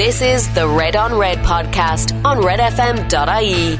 [0.00, 3.78] This is the Red on Red podcast on redfm.ie.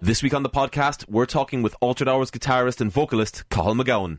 [0.00, 4.18] This week on the podcast, we're talking with Altered Hours guitarist and vocalist Cathal MacGabhann.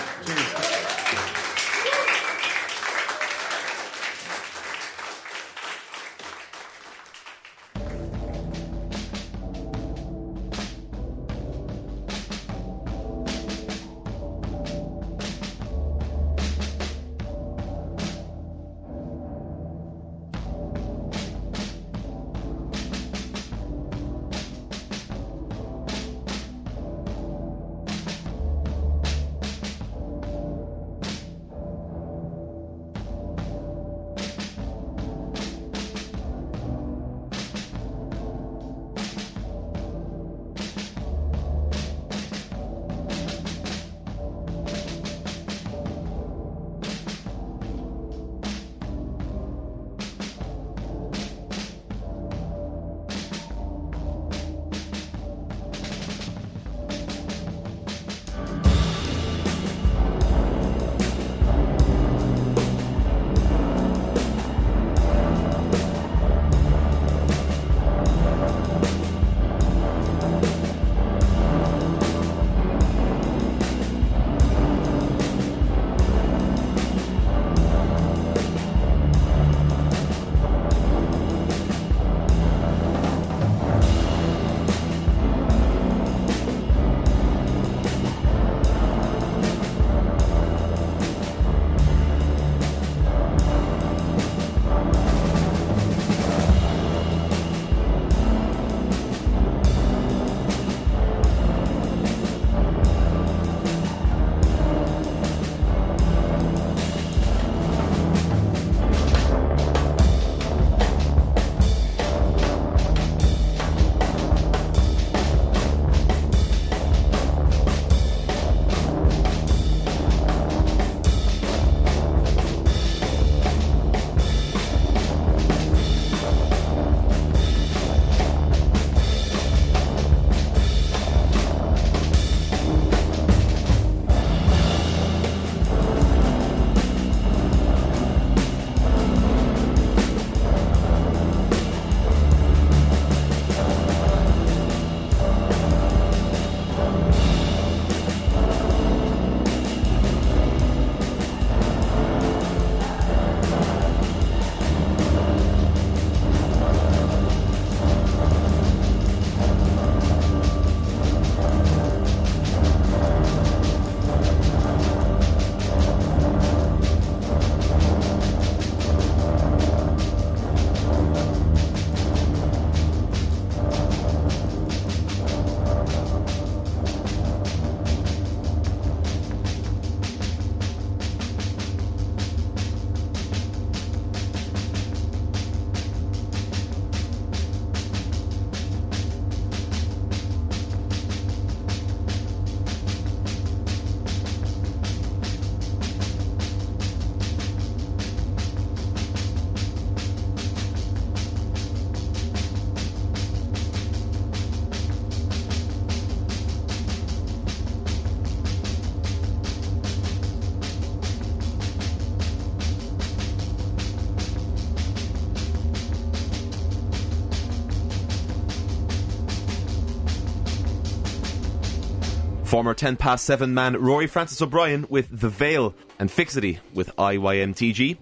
[222.51, 227.97] Former 10 past 7 man Rory Francis O'Brien with The Veil and Fixity with IYMTG.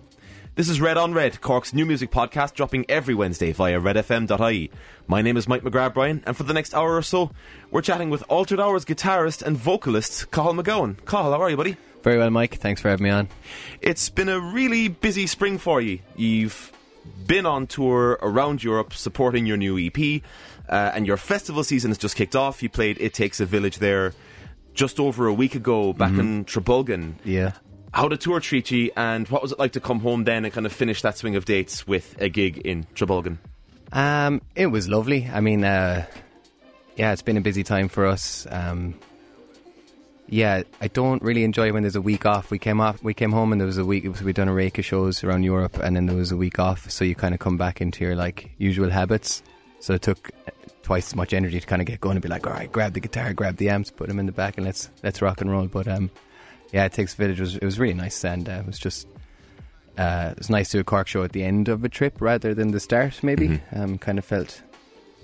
[0.56, 4.72] This is Red on Red, Cork's new music podcast dropping every Wednesday via redfm.ie.
[5.06, 7.30] My name is Mike McGrath Bryan, and for the next hour or so,
[7.70, 11.06] we're chatting with Altered Hours guitarist and vocalist Cathal MacGabhann.
[11.06, 11.78] Cathal, how are you, buddy?
[12.02, 12.56] Very well, Mike.
[12.56, 13.28] Thanks for having me on.
[13.82, 16.00] It's been a really busy spring for you.
[16.16, 16.72] You've
[17.28, 20.24] been on tour around Europe supporting your new EP,
[20.68, 22.64] uh, and your festival season has just kicked off.
[22.64, 24.16] You played It Takes a Village there
[24.74, 27.16] just over a week ago back in Trabolgan.
[27.24, 27.54] Yeah.
[27.92, 30.54] How did tour treat you, and what was it like to come home then and
[30.54, 33.38] kind of finish that swing of dates with a gig in Trabolgan?
[33.92, 35.28] Um, it was lovely.
[35.32, 36.06] I mean, uh,
[36.96, 38.46] yeah, it's been a busy time for us.
[38.50, 38.94] Um,
[40.28, 42.52] yeah, I don't really enjoy when there's a week off.
[42.52, 44.06] We came off, we came home, and there was a week.
[44.22, 46.92] We'd done a rake of shows around Europe, and then there was a week off.
[46.92, 49.42] So you kind of come back into your like usual habits.
[49.80, 50.30] So it took
[50.90, 52.94] twice as much energy to kind of get going and be like, all right, grab
[52.94, 55.52] the guitar, grab the amps, put them in the back, and let's let's rock and
[55.52, 55.68] roll.
[55.68, 56.10] But um,
[56.72, 59.06] yeah, it takes village was it was really nice, and uh, it was just
[60.00, 62.20] uh, it was nice to do a Cork show at the end of a trip
[62.20, 63.22] rather than the start.
[63.22, 64.64] Maybe um, kind of felt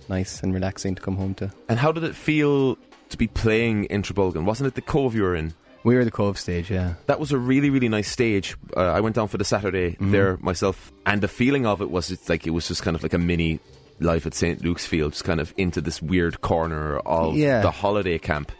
[0.07, 1.51] nice and relaxing to come home to.
[1.67, 2.77] And how did it feel
[3.09, 4.45] to be playing in Trabolgan?
[4.45, 5.55] Wasn't it the Cove you were in?
[5.83, 6.93] We were the Cove stage, yeah.
[7.07, 8.55] That was a really, really nice stage.
[8.77, 10.11] Uh, I went down for the Saturday Mm-hmm.
[10.11, 13.01] there myself, and the feeling of it was it's like it was just kind of
[13.01, 13.59] like a mini
[13.99, 14.63] life at St.
[14.63, 17.61] Luke's Field, just kind of into this weird corner of Yeah.
[17.61, 18.51] the holiday camp.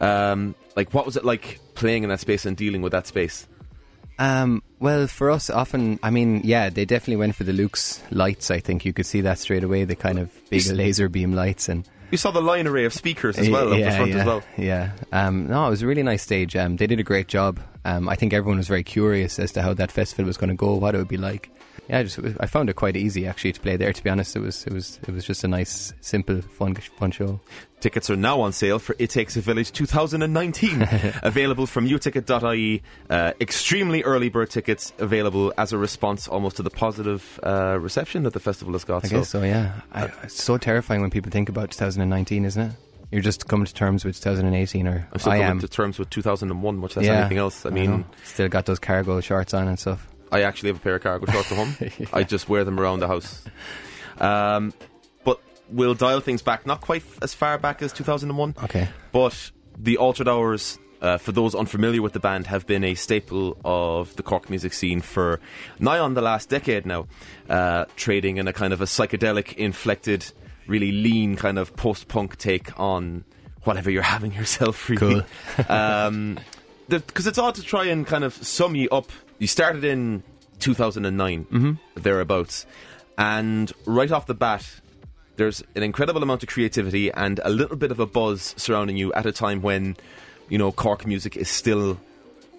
[0.00, 3.46] Um, like, what was it like playing in that space and dealing with that space?
[4.18, 8.50] Um, well, for us, often, I mean, yeah, they definitely went for the Luke's lights.
[8.50, 9.84] I think you could see that straight away.
[9.84, 13.38] The kind of big laser beam lights and You saw the line array of speakers
[13.38, 14.42] as well up yeah, the front yeah, as well.
[14.58, 14.90] Yeah.
[15.12, 16.54] Um, no, it was a really nice stage.
[16.54, 17.58] Um, they did a great job.
[17.84, 20.54] Um, I think everyone was very curious as to how that festival was going to
[20.56, 21.50] go, what it would be like.
[21.92, 23.92] Yeah, I just I found it quite easy actually to play there.
[23.92, 27.10] To be honest, it was it was it was just a nice, simple, fun fun
[27.10, 27.38] show.
[27.80, 30.88] Tickets are now on sale for It Takes a Village 2019.
[31.22, 32.82] available from uticket.ie.
[33.10, 38.22] Uh, extremely early bird tickets available as a response almost to the positive uh, reception
[38.22, 39.04] that the festival has got.
[39.04, 39.42] I guess so.
[39.42, 42.72] Yeah, I, it's so terrifying when people think about 2019, isn't it?
[43.10, 45.60] You're just coming to terms with 2018, or I'm still I coming am.
[45.60, 47.66] to terms with 2001, much less Yeah, anything else.
[47.66, 48.04] I mean, know.
[48.24, 50.06] still got those cargo shorts on and stuff.
[50.32, 52.08] I actually have a pair of cargo shorts at home.
[52.12, 53.44] I just wear them around the house.
[54.18, 54.72] Um,
[55.24, 58.88] but we'll dial things back, not quite as far back as 2001, Okay.
[59.12, 63.58] but the Altered Hours, uh, for those unfamiliar with the band, have been a staple
[63.64, 65.40] of the Cork music scene for
[65.78, 67.06] nigh on the last decade now,
[67.48, 70.30] uh, trading in a kind of a psychedelic inflected,
[70.66, 73.24] really lean kind of post punk take on
[73.64, 75.24] whatever you're having yourself, really.
[75.68, 76.38] um,
[76.88, 79.10] because it's odd to try and kind of sum you up.
[79.42, 80.22] You started in
[80.60, 82.64] 2009, thereabouts,
[83.18, 84.64] and right off the bat,
[85.34, 89.12] there's an incredible amount of creativity and a little bit of a buzz surrounding you
[89.14, 89.96] at a time when,
[90.48, 91.98] you know, Cork music is still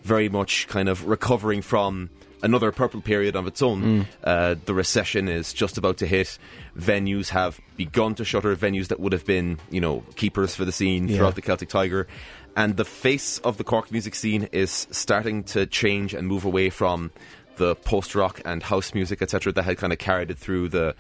[0.03, 2.09] very much kind of recovering from
[2.41, 4.05] another purple period of its own.
[4.21, 6.37] Uh, the recession is just about to hit.
[6.77, 8.53] Venues have begun to shutter.
[8.57, 11.15] Venues that would have been, you know, keepers for the scene Yeah.
[11.15, 12.07] throughout the Celtic Tiger.
[12.55, 16.69] And the face of the Cork music scene is starting to change and move away
[16.69, 17.11] from
[17.57, 20.95] the post rock and house music, etc., that had kind of carried it through the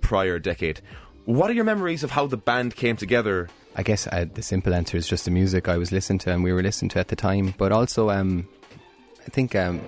[0.00, 0.80] prior decade.
[1.24, 3.48] What are your memories of how the band came together?
[3.76, 6.42] I guess uh, the simple answer is just the music I was listening to and
[6.42, 7.54] we were listening to at the time.
[7.56, 8.48] But also, um,
[9.26, 9.80] I think um,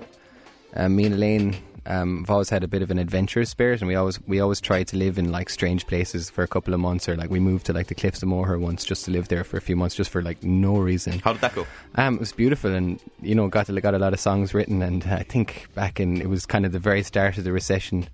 [0.75, 3.89] uh, me and Elaine um, have always had a bit of an adventurous spirit, and
[3.89, 6.81] we always we always tried to live in like strange places for a couple of
[6.81, 9.29] months, or like we moved to like the Cliffs of Moher once just to live
[9.29, 11.19] there for a few months, just for like no reason.
[11.19, 11.67] How did that go?
[11.97, 14.81] Um, it was beautiful, and you know, got to, got a lot of songs written.
[14.83, 18.09] And I think back in it was kind of the very start of the recession,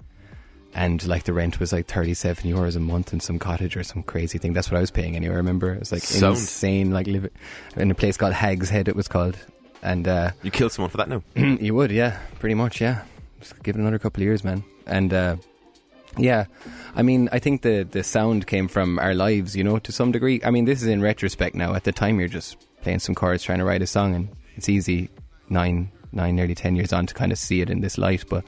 [0.74, 3.82] and like the rent was like thirty seven euros a month in some cottage or
[3.84, 4.54] some crazy thing.
[4.54, 5.34] That's what I was paying anyway.
[5.34, 6.36] I remember it was like Sound.
[6.36, 6.90] insane.
[6.90, 7.28] Like live
[7.76, 8.88] in a place called Hag's Head.
[8.88, 9.36] It was called,
[9.82, 11.22] and uh, You killed someone for that now.
[11.36, 13.02] you would, yeah, pretty much, yeah.
[13.40, 14.64] Just give it another couple of years, man.
[14.86, 15.36] And uh,
[16.16, 16.46] yeah,
[16.94, 20.12] I mean, I think the the sound came from our lives, you know, to some
[20.12, 20.40] degree.
[20.44, 21.74] I mean, this is in retrospect now.
[21.74, 24.68] At the time, you're just playing some chords, trying to write a song, and it's
[24.68, 25.10] easy
[25.48, 28.24] nine, nine, nearly ten years on to kind of see it in this light.
[28.28, 28.44] But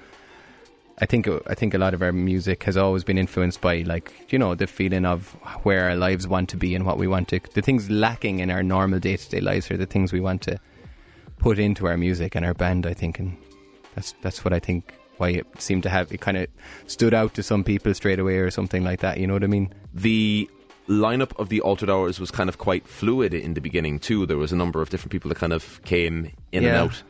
[0.99, 4.27] I think I think a lot of our music has always been influenced by like
[4.31, 5.31] you know the feeling of
[5.63, 8.51] where our lives want to be and what we want to the things lacking in
[8.51, 10.59] our normal day to day lives are the things we want to
[11.39, 12.87] put into our music and our band.
[12.87, 13.37] I think, and
[13.95, 16.47] that's that's what I think why it seemed to have it kind of
[16.87, 19.19] stood out to some people straight away or something like that.
[19.19, 19.73] You know what I mean?
[19.93, 20.49] the
[20.89, 24.27] lineup of the altered hours was kind of quite fluid in the beginning too.
[24.27, 27.03] There was a number of different people that kind of came in and out.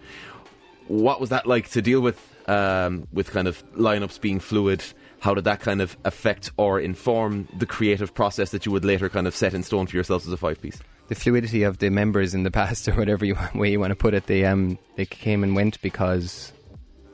[0.88, 2.26] What was that like to deal with?
[2.48, 4.82] Um, with kind of lineups being fluid,
[5.20, 9.08] how did that kind of affect or inform the creative process that you would later
[9.08, 10.80] kind of set in stone for yourselves as a five piece?
[11.06, 13.96] the fluidity of the members in the past, or whatever you, way you want to
[13.96, 16.52] put it, they um they came and went because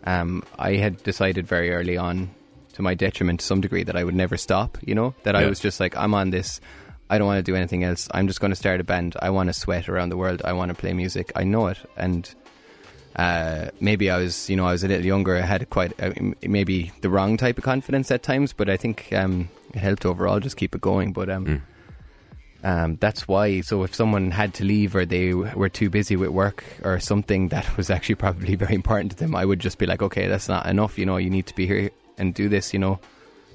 [0.07, 2.31] um I had decided very early on,
[2.75, 4.79] to my detriment to some degree, that I would never stop.
[4.83, 6.61] You know that I was just like I'm on this.
[7.09, 8.09] I don't want to do anything else.
[8.11, 9.17] I'm just going to start a band.
[9.23, 10.43] I want to sweat around the world.
[10.45, 11.31] I want to play music.
[11.37, 12.35] I know it, and
[13.15, 15.37] uh, maybe I was, you know, I was a little younger.
[15.37, 19.13] I had quite uh, maybe the wrong type of confidence at times, but I think
[19.13, 21.13] um, it helped overall just keep it going.
[21.13, 21.63] But um,
[22.67, 23.61] um, that's why.
[23.61, 27.49] So if someone had to leave or they were too busy with work or something
[27.55, 30.49] that was actually probably very important to them, I would just be like, okay, that's
[30.49, 30.99] not enough.
[30.99, 32.75] You know, you need to be here and do this.
[32.75, 32.99] You know.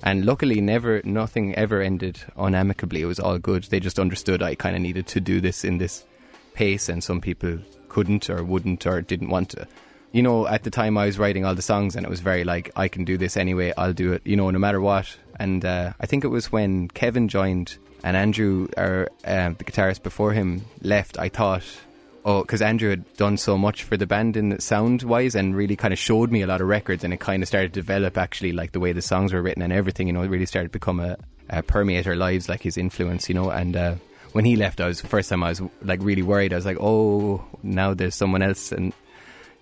[0.04, 3.02] And luckily, never, nothing ever ended unamicably.
[3.02, 3.66] It was all good.
[3.66, 6.06] They just understood I kind of needed to do this in this
[6.54, 9.68] pace, and some people couldn't or wouldn't or didn't want to.
[10.14, 12.46] You know, at the time I was writing all the songs, and it was very
[12.46, 13.74] like, I can do this anyway.
[13.78, 14.22] I'll do it.
[14.26, 15.18] You know, no matter what.
[15.38, 20.04] And uh, I think it was when Kevin joined and Andrew, our uh, the guitarist
[20.04, 21.20] before him, left.
[21.20, 21.64] I thought.
[22.24, 25.76] Oh, because Andrew had done so much for the band in sound wise and really
[25.76, 28.16] kind of showed me a lot of records, and it kind of started to develop
[28.16, 30.06] actually like the way the songs were written and everything.
[30.06, 31.18] You know, it really started to become a,
[31.50, 33.28] a permeate our lives, like his influence.
[33.28, 33.96] You know, and uh,
[34.34, 36.54] when he left, I was first time I was like really worried.
[36.54, 38.94] I was like, oh, now there's someone else and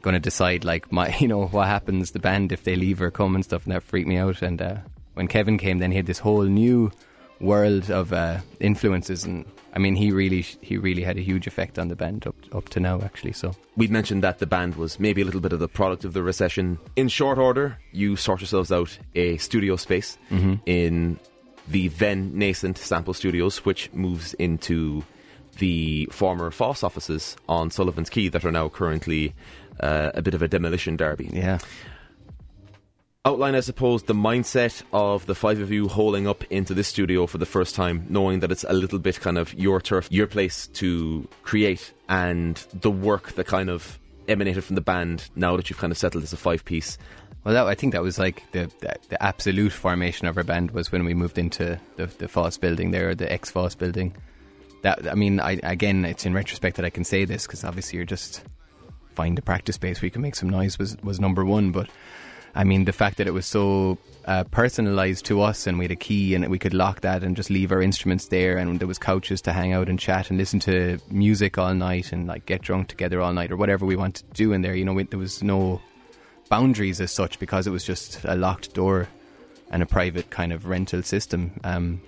[0.01, 3.11] going to decide like my you know what happens the band if they leave or
[3.11, 4.41] come and stuff, and that freaked me out.
[4.41, 4.77] And uh,
[5.13, 6.91] when Kevin came, then he had this whole new
[7.39, 9.45] world of uh, influences and.
[9.71, 12.69] I mean, he really, he really had a huge effect on the band up up
[12.69, 13.33] to now, actually.
[13.33, 16.13] So We'd mentioned that the band was maybe a little bit of the product of
[16.13, 16.79] the recession.
[16.95, 20.17] In short order, you sort yourselves out a studio space
[20.65, 21.19] in
[21.67, 25.03] the then nascent Sample Studios, which moves into
[25.59, 29.35] the former FÁS offices on Sullivan's Quay that are now currently
[29.81, 31.29] uh, a bit of a demolition derby.
[31.31, 31.59] yeah,
[33.25, 37.27] Outline, I suppose, the mindset of the five of you holding up into this studio
[37.27, 40.25] for the first time, knowing that it's a little bit kind of your turf, your
[40.25, 43.99] place to create, and the work that kind of
[44.29, 46.97] emanated from the band now that you've kind of settled as a five piece.
[47.43, 50.71] Well, that, I think that was like the, the the absolute formation of our band
[50.71, 54.15] was when we moved into the the FÁS building there, the ex FÁS building.
[54.83, 57.97] That I mean, I again, it's in retrospect that I can say this because obviously
[57.97, 58.45] you're just
[59.15, 61.73] find a practice space where you can make some noise was was number one.
[61.73, 61.89] But
[62.55, 65.91] I mean, the fact that it was so uh, personalized to us and we had
[65.91, 68.87] a key and we could lock that and just leave our instruments there and there
[68.87, 72.45] was couches to hang out and chat and listen to music all night and like
[72.45, 74.75] get drunk together all night or whatever we wanted to do in there.
[74.75, 75.81] You know, we, there was no
[76.49, 79.07] boundaries as such because it was just a locked door
[79.71, 81.51] and a private kind of rental system.
[81.63, 82.01] Um,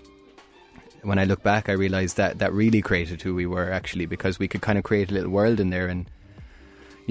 [1.04, 4.38] when I look back, I realized that that really created who we were actually because
[4.38, 6.08] we could kind of create a little world in there and.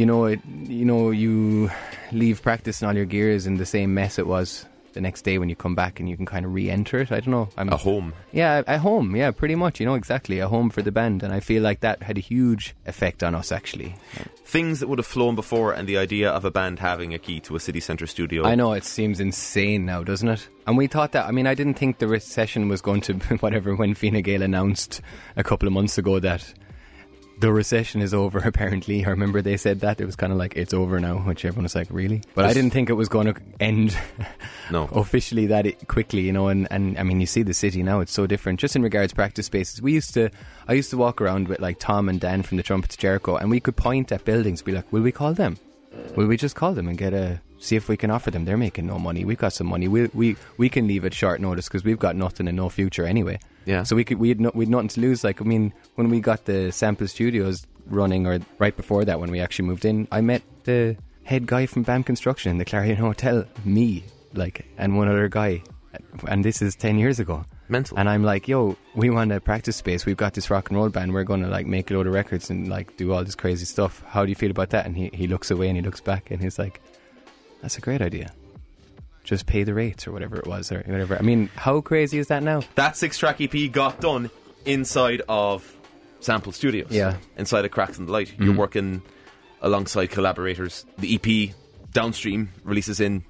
[0.01, 1.71] You know, it, you know, you
[2.11, 4.65] leave practice and all your gears in the same mess it was
[4.95, 7.13] the next day when you come back, and you can kind of re-enter it.
[7.13, 7.51] I don't know.
[7.59, 8.15] I'm A home.
[8.33, 9.15] yeah, at home.
[9.15, 9.79] Yeah, pretty much.
[9.79, 12.23] You know, exactly a home for the band, and I feel like that had a
[12.23, 13.53] huge effect on us.
[13.53, 13.95] Actually,
[14.43, 17.39] Things that would have flown before, and the idea of a band having a key
[17.41, 18.47] to a city centre studio.
[18.47, 20.49] I know it seems insane now, doesn't it?
[20.67, 21.27] And we thought that.
[21.27, 25.03] I mean, I didn't think the recession was going to whatever when Fine Gael announced
[25.37, 26.55] a couple of months ago that
[27.41, 28.39] the recession is over.
[28.45, 31.45] Apparently, I remember they said that it was kind of like it's over now, which
[31.45, 32.23] everyone was like, really?
[32.35, 33.97] But I didn't think it was going to end
[34.71, 34.85] No.
[34.93, 36.49] officially that it, quickly, you know.
[36.49, 38.61] And, and I mean, you see the city now; it's so different.
[38.61, 40.31] Just in regards to practice spaces, we used to,
[40.69, 43.51] I used to walk around with like Tom and Dan from the Trumpets Jericho, and
[43.51, 45.57] we could point at buildings, be like, "Will we call them?
[46.17, 48.45] Will we just call them and get a see if we can offer them?
[48.45, 49.25] They're making no money.
[49.25, 49.89] We've got some money.
[49.89, 53.05] We we we can leave at short notice because we've got nothing and no future
[53.05, 53.39] anyway.
[53.65, 53.83] Yeah.
[53.83, 55.25] So we could we'd no, we'd nothing to lose.
[55.25, 59.31] Like I mean, when we got the sample studios running, or right before that, when
[59.31, 62.97] we actually moved in, I met the head guy from BAM Construction in the Clarion
[62.97, 63.45] Hotel.
[63.65, 65.63] Me, like, and one other guy,
[66.27, 67.45] and this is ten years ago.
[67.69, 67.97] Mental.
[67.97, 70.05] And I'm like, yo, we want a practice space.
[70.05, 71.15] We've got this rock and roll band.
[71.15, 73.65] We're going to like make a load of records and like do all this crazy
[73.65, 74.03] stuff.
[74.09, 74.87] How do you feel about that?
[74.87, 76.81] And he, he looks away and he looks back and he's like,
[77.63, 78.33] that's a great idea.
[79.31, 81.17] Just pay the rates or whatever it was or whatever.
[81.17, 82.63] I mean, how crazy is that now?
[82.75, 84.29] that six track EP got done
[84.65, 85.73] inside of
[86.19, 86.91] Sample Studios.
[86.91, 87.17] Yeah.
[87.37, 88.35] Inside of Cracks in the Light.
[88.41, 88.59] You're mm-hmm.
[88.59, 89.03] working
[89.63, 90.85] alongside collaborators.
[90.99, 91.55] The EP
[91.93, 93.21] Downstream releases in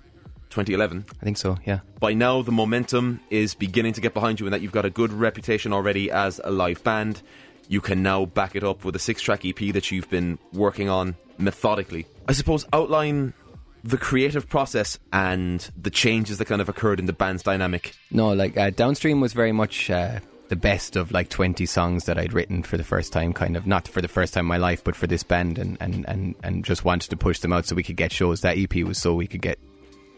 [0.48, 1.04] 2011.
[1.20, 1.80] I think so, yeah.
[1.98, 4.90] By now, the momentum is beginning to get behind you, and that you've got a
[4.90, 7.20] good reputation already as a live band.
[7.68, 10.88] You can now back it up with a six track EP that you've been working
[10.88, 12.06] on methodically.
[12.26, 13.34] I suppose outline
[13.82, 17.94] the creative process and the changes that kind of occurred in the band's dynamic.
[18.10, 22.18] No, like uh, Downstream was very much uh, the best of like 20 songs that
[22.18, 24.56] I'd written for the first time, kind of not for the first time in my
[24.58, 27.66] life, but for this band, and, and, and, and just wanted to push them out
[27.66, 28.42] so we could get shows.
[28.42, 29.58] That EP was so we could get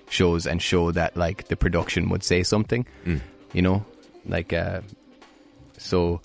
[0.09, 2.87] shows and show that like the production would say something,
[3.53, 3.85] you know,
[4.27, 4.81] like uh,
[5.79, 6.21] so.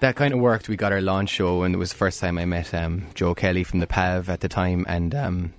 [0.00, 0.68] That kind of worked.
[0.68, 3.34] We got our launch show, and it was the first time I met um, Joe
[3.34, 5.54] Kelly from the PAV at the time, and um,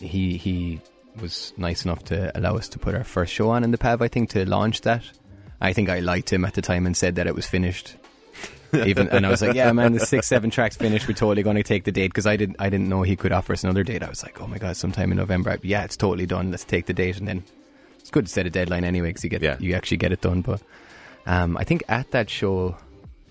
[0.00, 0.80] he he
[1.20, 4.02] was nice enough to allow us to put our first show on in the PAV.
[4.02, 5.02] I think to launch that.
[5.60, 7.96] I think I liked him at the time and said that it was finished.
[8.72, 11.08] Even and I was like, yeah, man, the six seven tracks finished.
[11.08, 13.32] We're totally going to take the date because I didn't I didn't know he could
[13.32, 14.02] offer us another date.
[14.02, 15.50] I was like, oh my god, sometime in November.
[15.50, 16.50] I, yeah, it's totally done.
[16.52, 17.42] Let's take the date and then
[17.98, 19.56] it's good to set a deadline anyway because you get Yeah.
[19.58, 20.42] you actually get it done.
[20.42, 20.62] But
[21.26, 22.76] um, I think at that show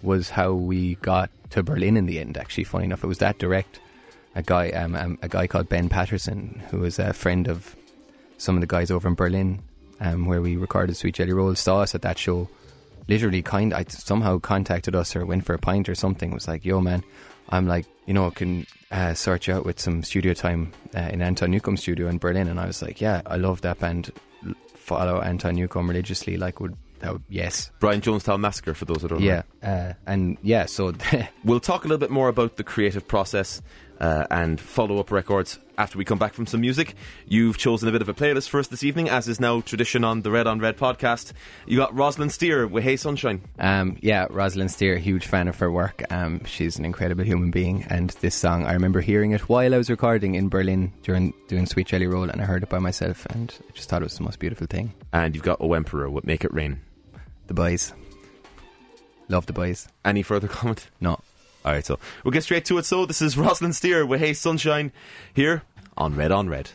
[0.02, 2.38] was how we got to Berlin in the end.
[2.38, 3.80] Actually, funny enough, it was that direct.
[4.40, 7.76] A guy, um, um, a guy called Ben Patterson, who was a friend of
[8.38, 9.62] some of the guys over in Berlin,
[10.00, 12.48] um, where we recorded Sweet Jelly Roll, saw us at that show.
[13.10, 16.32] Literally, kind, I somehow contacted us or went for a pint or something.
[16.32, 17.04] Was like, "Yo, man,
[17.50, 21.22] I'm like, you know, can uh, sort you out with some studio time uh, in
[21.22, 24.10] Anton Newcombe studio in Berlin." And I was like, "Yeah, I love that band.
[24.74, 26.38] Follow Anton Newcombe religiously.
[26.38, 29.26] Like, would would yes, Brian Jonestown Massacre, for those that don't know.
[29.26, 30.94] yeah, uh, and yeah." So
[31.44, 33.62] We'll talk a little bit more about the creative process
[34.00, 36.96] uh, and follow up records after we come back from some music.
[37.28, 40.04] You've chosen a bit of a playlist for us this evening, as is now tradition
[40.04, 41.34] on the Red on Red podcast.
[41.66, 43.42] You got Roslyn Steer with Hey Sunshine.
[43.58, 46.04] Um, yeah, Roslyn Steer, huge fan of her work.
[46.12, 49.78] Um, she's an incredible human being, and this song I remember hearing it while I
[49.78, 53.26] was recording in Berlin during doing Sweet Jelly Roll, and I heard it by myself,
[53.28, 54.94] and I just thought it was the most beautiful thing.
[55.14, 56.82] And you've got O Emperor with Make It Rain.
[57.48, 57.94] The boys,
[59.28, 59.88] love the boys.
[60.06, 60.90] Any further comment?
[61.00, 61.20] No.
[61.66, 62.86] All right, so we'll get straight to it.
[62.86, 64.92] So this is Roslyn Steer with Hey Sunshine
[65.34, 65.64] here
[65.98, 66.72] on Red on Red.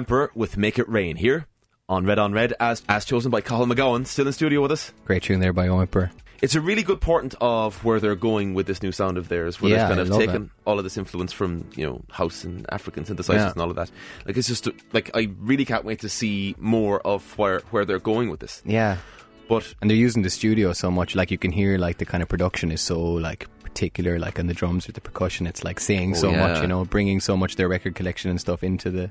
[0.00, 1.46] Emperor with Make It Rain here
[1.90, 4.92] on Red on Red, as as chosen by Cathal MacGabhann, still in studio with us.
[5.04, 6.10] Great tune there by O Emperor.
[6.40, 9.60] It's a really good portent of where they're going with this new sound of theirs,
[9.60, 10.50] where Yeah, they've kind of taken it.
[10.64, 13.52] all of this influence from you know house and African synthesizers Yeah.
[13.52, 13.90] and all of that.
[14.26, 17.98] Like it's just like I really can't wait to see more of where where they're
[18.12, 18.62] going with this.
[18.64, 18.96] Yeah,
[19.50, 21.14] But and they're using the studio so much.
[21.14, 24.18] Like you can hear, like the kind of production is so like particular.
[24.18, 26.62] Like on the drums or the percussion, it's like saying Oh, so much.
[26.62, 29.10] You know, bringing so much their record collection and stuff into the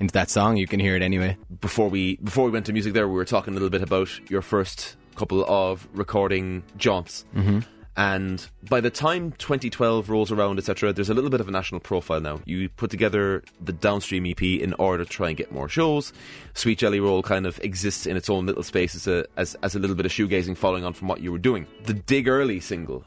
[0.00, 0.56] into that song.
[0.56, 1.36] You can hear it anyway.
[1.60, 4.08] before we before we went to music, there we were talking a little bit about
[4.30, 7.24] your first couple of recording jaunts.
[7.34, 7.60] Mm-hmm.
[7.96, 11.80] And by the time 2012 rolls around, etc., there's a little bit of a national
[11.80, 12.40] profile now.
[12.44, 16.12] You put together the Downstream EP in order to try and get more shows.
[16.54, 19.74] Sweet Jelly Roll kind of exists in its own little space as a, as, as
[19.74, 21.66] a little bit of shoegazing following on from what you were doing.
[21.86, 23.04] The Dig Early single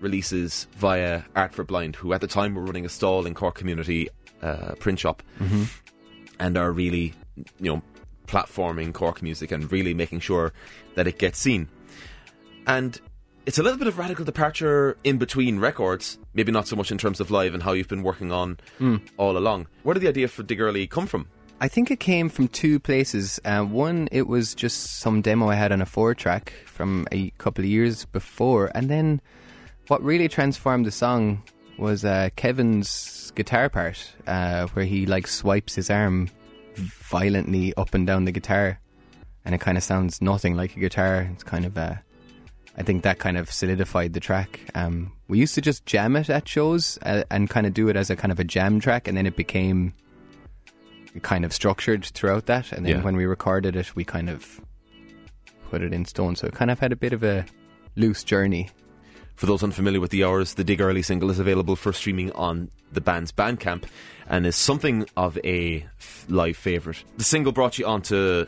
[0.00, 3.56] releases via Art for Blind, who at the time were running a stall in Cork
[3.56, 4.08] Community
[4.40, 5.20] uh, print shop
[6.38, 7.14] and are really,
[7.60, 7.82] you know,
[8.26, 10.52] platforming Cork music and really making sure
[10.94, 11.68] that it gets seen.
[12.66, 13.00] And
[13.46, 16.98] it's a little bit of radical departure in between records, maybe not so much in
[16.98, 18.58] terms of live and how you've been working on
[19.16, 19.66] all along.
[19.82, 21.28] Where did the idea for Dig Early come from?
[21.60, 23.40] I think it came from two places.
[23.44, 27.30] Uh, one, it was just some demo I had on a four track from a
[27.38, 29.20] couple of years before, and then
[29.88, 31.42] what really transformed the song
[31.78, 36.28] was uh, Kevin's guitar part, uh, where he like swipes his arm
[36.76, 38.80] violently up and down the guitar,
[39.44, 41.28] and it kind of sounds nothing like a guitar.
[41.32, 41.94] It's kind of uh,
[42.76, 44.60] I think that kind of solidified the track.
[44.74, 47.96] Um, we used to just jam it at shows uh, and kind of do it
[47.96, 49.94] as a kind of a jam track, and then it became
[51.22, 52.70] kind of structured throughout that.
[52.72, 53.02] And then Yeah.
[53.02, 54.60] when we recorded it, we kind of
[55.70, 56.36] put it in stone.
[56.36, 57.44] So it kind of had a bit of a
[57.96, 58.70] loose journey.
[59.38, 62.72] For those unfamiliar with the hours, the Dig Early single is available for streaming on
[62.90, 63.84] the band's Bandcamp
[64.26, 65.86] and is something of a
[66.28, 67.04] live favourite.
[67.18, 68.46] The single brought you onto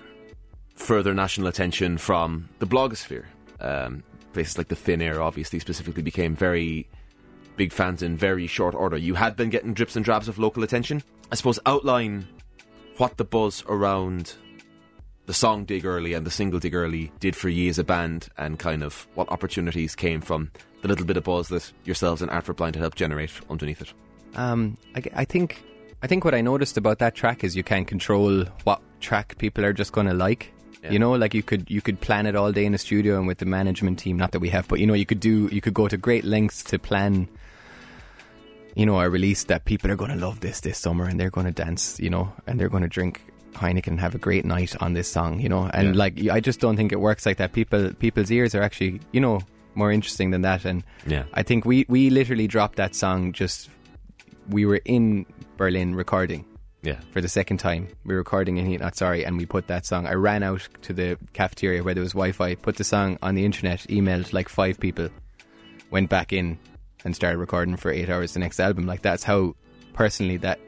[0.75, 3.27] further national attention from the blogosphere.
[3.61, 6.89] Um, places like the Thin Air, obviously, specifically became very
[7.55, 8.97] big fans in very short order.
[8.97, 11.05] You had been getting drips and drabs of local attention.
[11.31, 12.27] I suppose outline
[12.97, 14.35] what the buzz around
[15.31, 18.31] the song Dig Early and the single Dig Early did for ye as a band
[18.37, 20.51] and kind of what opportunities came from
[20.83, 23.81] the little bit of buzz that yourselves and Art for Blind had helped generate underneath
[23.81, 23.93] it.
[24.35, 25.63] Um, I, I think
[26.03, 29.65] I think what I noticed about that track is you can't control what track people
[29.65, 30.53] are just going to like.
[30.83, 30.91] Yeah.
[30.91, 33.29] You know, like you could you could plan it all day in a studio and
[33.29, 34.17] with the management team.
[34.17, 36.25] Not that we have, but you know, you could do you could go to great
[36.25, 37.29] lengths to plan.
[38.75, 41.31] You know, a release that people are going to love this this summer and they're
[41.31, 42.01] going to dance.
[42.01, 45.41] You know, and they're going to drink Heineken have a great night on this song.
[45.41, 45.99] You know, and Yeah.
[45.99, 47.53] like I just don't think it works like that.
[47.53, 49.41] People people's ears are actually you know
[49.75, 50.65] more interesting than that.
[50.65, 51.25] And Yeah.
[51.35, 53.69] I think we we literally dropped that song just
[54.49, 56.45] we were in Berlin recording
[56.83, 56.99] Yeah.
[57.13, 57.89] for the second time.
[58.05, 60.07] We were recording in Heat Not Sorry, and we put that song.
[60.07, 63.35] I ran out to the cafeteria where there was Wi Fi, put the song on
[63.35, 65.09] the internet, emailed like five people,
[65.91, 66.59] went back in
[67.05, 68.87] and started recording for eight hours the next album.
[68.87, 69.55] Like, that's how
[69.93, 70.59] personally that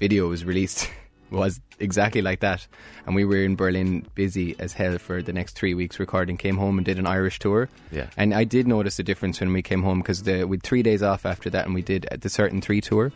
[0.00, 0.90] video was released.
[1.32, 2.66] was exactly like that.
[3.06, 6.36] And we were in Berlin busy as hell for the next three weeks recording.
[6.36, 7.68] Came home and did an Irish tour.
[7.90, 8.06] Yeah.
[8.16, 11.26] And I did notice a difference when we came home because we three days off
[11.26, 13.12] after that, and we did the Certain Three tour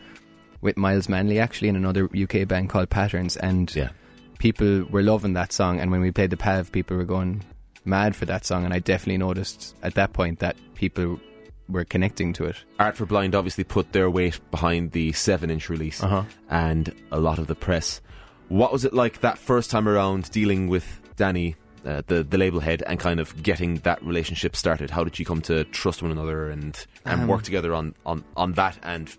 [0.63, 3.37] with Miles Manley actually and another UK band called Patterns.
[3.37, 3.91] And Yeah.
[4.39, 5.79] people were loving that song.
[5.81, 7.43] And when we played the Pav, people were going
[7.85, 8.65] mad for that song.
[8.65, 11.21] And I definitely noticed at that point that people
[11.69, 12.57] were connecting to it.
[12.79, 16.25] Art for Blind obviously put their weight behind the 7 inch release Uh-huh.
[16.51, 18.01] and a lot of the press.
[18.49, 22.61] What was it like that first time around dealing with Danny, uh, the, the label
[22.61, 24.91] head, and kind of getting that relationship started?
[24.91, 28.23] How did you come to trust one another and, and Um, work together on, on,
[28.37, 29.11] on that and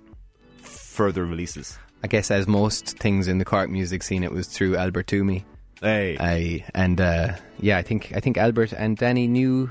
[0.61, 1.77] further releases?
[2.03, 5.45] I guess as most things in the Cork music scene, it was through Albert Toomey.
[5.81, 6.17] Hey.
[6.19, 9.69] I and uh, yeah, I think I think Albert and Danny knew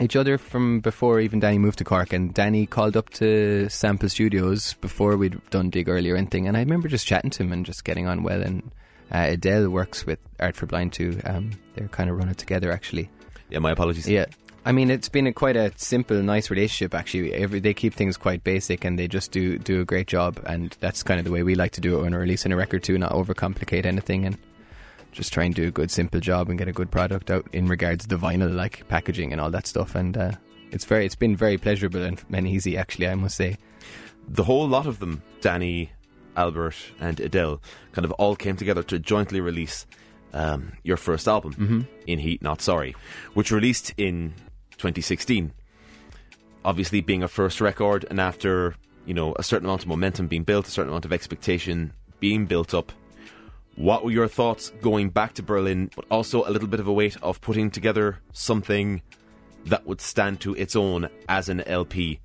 [0.00, 2.12] each other from before even Danny moved to Cork.
[2.12, 6.48] And Danny called up to Sample Studios before we'd done Dig Early or anything.
[6.48, 8.42] And I remember just chatting to him and just getting on well.
[8.42, 8.70] And
[9.12, 11.20] uh, Adele works with Art for Blind too.
[11.24, 13.10] Um, they're kind of run it together actually.
[13.50, 14.08] yeah, my apologies.
[14.08, 14.26] Yeah.
[14.64, 16.94] I mean, it's been a quite a simple, nice relationship.
[16.94, 20.40] Actually, every they keep things quite basic, and they just do do a great job.
[20.46, 22.56] And that's kind of the way we like to do it when we're releasing a
[22.56, 24.38] record too, not overcomplicate anything, and
[25.12, 27.66] just try and do a good, simple job and get a good product out in
[27.66, 29.94] regards to the vinyl, like packaging and all that stuff.
[29.94, 30.32] And uh,
[30.70, 33.08] it's very, it's been very pleasurable and, and easy, actually.
[33.08, 33.56] I must say.
[34.28, 35.92] the whole lot of them, Danny,
[36.36, 37.60] Albert, and Adele,
[37.92, 39.86] kind of all came together to jointly release
[40.32, 42.94] um, your first album, In Heat Not Sorry,
[43.34, 44.32] which released in
[44.78, 45.52] 2016.
[46.64, 50.44] Obviously, being a first record, and after you know a certain amount of momentum being
[50.44, 52.92] built, a certain amount of expectation being built up,
[53.76, 56.92] What were your thoughts going back to Berlin, but also a little bit of a
[56.92, 59.00] weight of putting together something
[59.66, 62.20] that would stand to its own as an LP,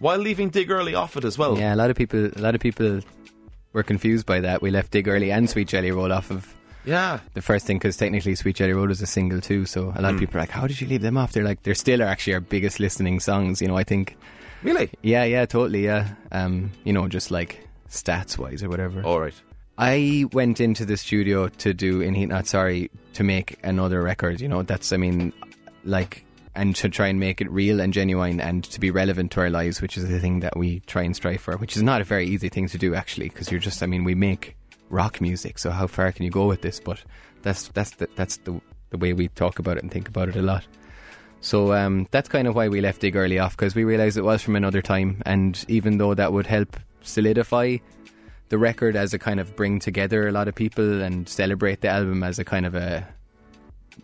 [0.00, 1.58] while leaving Dig Early off it as well?
[1.58, 3.00] Yeah, a lot of people, a lot of people
[3.72, 4.60] were confused by that.
[4.60, 6.52] We left Dig Early and Sweet Jelly Roll off of
[6.84, 7.20] Yeah.
[7.34, 9.64] the first thing because technically Sweet Jelly Roll is a single too.
[9.64, 11.62] So a lot of people are like, "How did you leave them off?" They're like,
[11.62, 14.16] "They're still actually our biggest listening songs." You know, I think.
[14.62, 14.90] Really?
[15.02, 15.84] Yeah, yeah, totally.
[15.84, 19.02] Yeah, um, you know, just like stats wise or whatever.
[19.04, 19.34] All right.
[19.78, 24.40] I went into the studio to do in Heat Not Sorry to make another record.
[24.40, 25.32] You know, that's I mean,
[25.84, 29.40] like, and to try and make it real and genuine and to be relevant to
[29.40, 31.56] our lives, which is the thing that we try and strive for.
[31.56, 34.04] Which is not a very easy thing to do actually, because you're just I mean,
[34.04, 34.56] we make
[34.90, 36.78] rock music, so how far can you go with this?
[36.78, 37.02] But
[37.40, 40.36] that's that's the, that's the the way we talk about it and think about it
[40.36, 40.66] a lot.
[41.40, 44.22] So um, that's kind of why we left Dig early off because we realised it
[44.22, 47.78] was from another time, and even though that would help solidify
[48.52, 51.88] the record as a kind of bring together a lot of people and celebrate the
[51.88, 53.08] album as a kind of a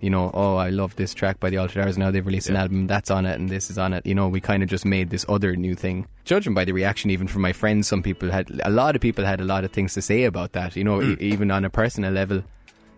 [0.01, 2.57] you know oh I love this track by the Altered Hours now they've released an
[2.57, 2.87] album.
[2.87, 4.07] That's on it and this is on it.
[4.07, 6.07] You know we kind of just made this other new thing.
[6.25, 9.23] Judging by the reaction even from my friends some people had a lot of people
[9.23, 10.77] had a lot of things to say about that.
[10.77, 11.21] You know e- mm.
[11.21, 12.43] even on a personal level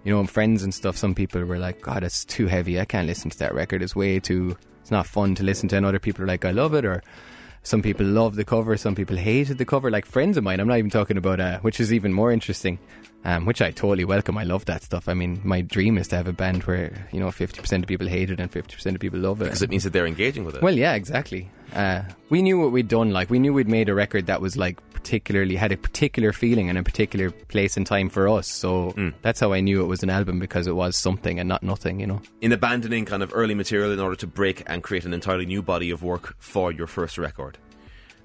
[0.05, 2.79] you know friends and stuff some people were like god it's too heavy.
[2.79, 3.83] I can't listen to that record.
[3.83, 5.77] It's way too it's not fun to listen to.
[5.79, 7.03] And other people are like I love it or
[7.63, 9.91] some people love the cover, some people hated the cover.
[9.91, 12.79] Like friends of mine, I'm not even talking about, uh, which is even more interesting,
[13.25, 14.39] um, which I totally welcome.
[14.39, 15.09] I love that stuff.
[15.09, 18.07] I mean, my dream is to have a band where you know 50% of people
[18.07, 19.45] hate it and 50% of people love it.
[19.45, 20.63] Because it means that they're engaging with it.
[20.63, 21.51] Well, yeah, exactly.
[21.75, 23.11] Uh, we knew what we'd done.
[23.11, 26.69] Like we knew we'd made a record that was like particularly had a particular feeling
[26.69, 28.47] and a particular place and time for us.
[28.47, 31.63] So that's how I knew it was an album because it was something and not
[31.63, 32.01] nothing.
[32.01, 32.23] You know.
[32.41, 35.63] in abandoning kind of early material in order to break and create an entirely new
[35.63, 37.59] body of work for your first record.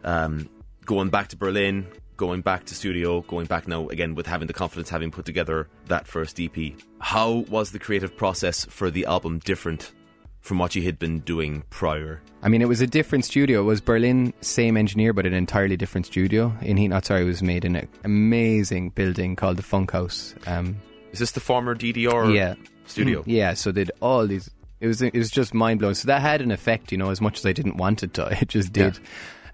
[0.04, 0.50] Um,
[0.86, 4.54] going back to Berlin, going back to studio, going back now again with having the
[4.54, 6.74] confidence, having put together that first EP.
[7.00, 9.94] How was the creative process for the album different
[10.46, 12.22] from what you had been doing prior?
[12.44, 13.62] I mean, it was a different studio.
[13.62, 16.56] It was Berlin, same engineer, but an entirely different studio.
[16.62, 20.36] In Heat Not Sorry was made in an amazing building called the Funkhaus.
[20.48, 20.78] Um,
[21.12, 22.54] Is this the former DDR yeah,
[22.86, 23.24] studio?
[23.26, 23.56] yeah.
[23.56, 24.52] So did all these.
[24.80, 25.96] It was it was just mind blowing.
[25.96, 28.28] So that had an effect, you know, as much as I didn't want it to,
[28.42, 29.00] it just did.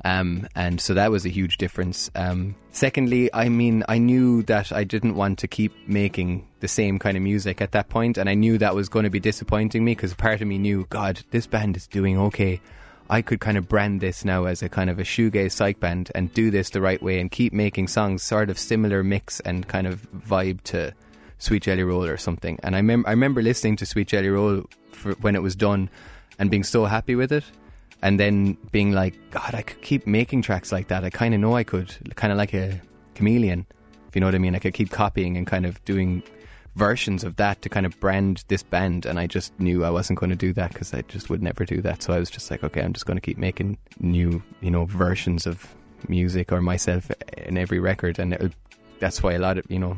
[0.03, 2.09] Um, and so that was a huge difference.
[2.15, 6.97] Um, secondly, I mean, I knew that I didn't want to keep making the same
[6.99, 9.84] kind of music at that point, and I knew that was going to be disappointing
[9.84, 12.62] me because part of me knew, God, this band is doing okay.
[13.09, 16.12] I could kind of brand this now as a kind of a shoegaze psych band
[16.16, 19.68] and do this the right way and keep making songs sort of similar mix and
[19.68, 20.93] kind of vibe to
[21.38, 22.57] Sweet Jelly Roll or something.
[22.64, 24.64] And I, mem- I remember listening to Sweet Jelly Roll
[25.20, 25.89] when it was done
[26.39, 27.43] and being so happy with it.
[28.03, 31.03] And then being like, God, I could keep making tracks like that.
[31.03, 32.82] I kind of know I could, kind of like a
[33.14, 33.66] chameleon,
[34.07, 34.55] if you know what I mean.
[34.55, 36.24] I could keep copying and kind of doing
[36.76, 39.05] versions of that to kind of brand this band.
[39.05, 41.65] And I just knew I wasn't going to do that because I just would never
[41.65, 42.01] do that.
[42.03, 44.86] So I was just like, okay, I'm just going to keep making new, you know,
[44.86, 45.67] versions of
[46.07, 48.19] music or myself in every record.
[48.19, 48.49] And it'll,
[48.99, 49.95] that's why a lot of, you know,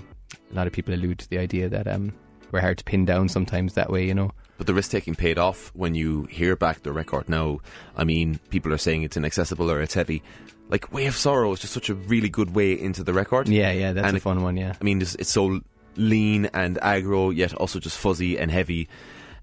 [0.51, 2.13] a lot of people allude to the idea that um,
[2.51, 4.31] we're hard to pin down sometimes that way, you know.
[4.57, 7.59] But the risk taking paid off when you hear back the record now.
[7.97, 10.21] I mean, people are saying it's inaccessible or it's heavy.
[10.69, 13.49] Like Way of Sorrow is just such a really good way into the record.
[13.49, 14.75] Yeah, yeah, that's And a it- fun one, yeah.
[14.79, 15.61] I mean, it's, it's so
[15.95, 18.87] lean and aggro, yet also just fuzzy and heavy.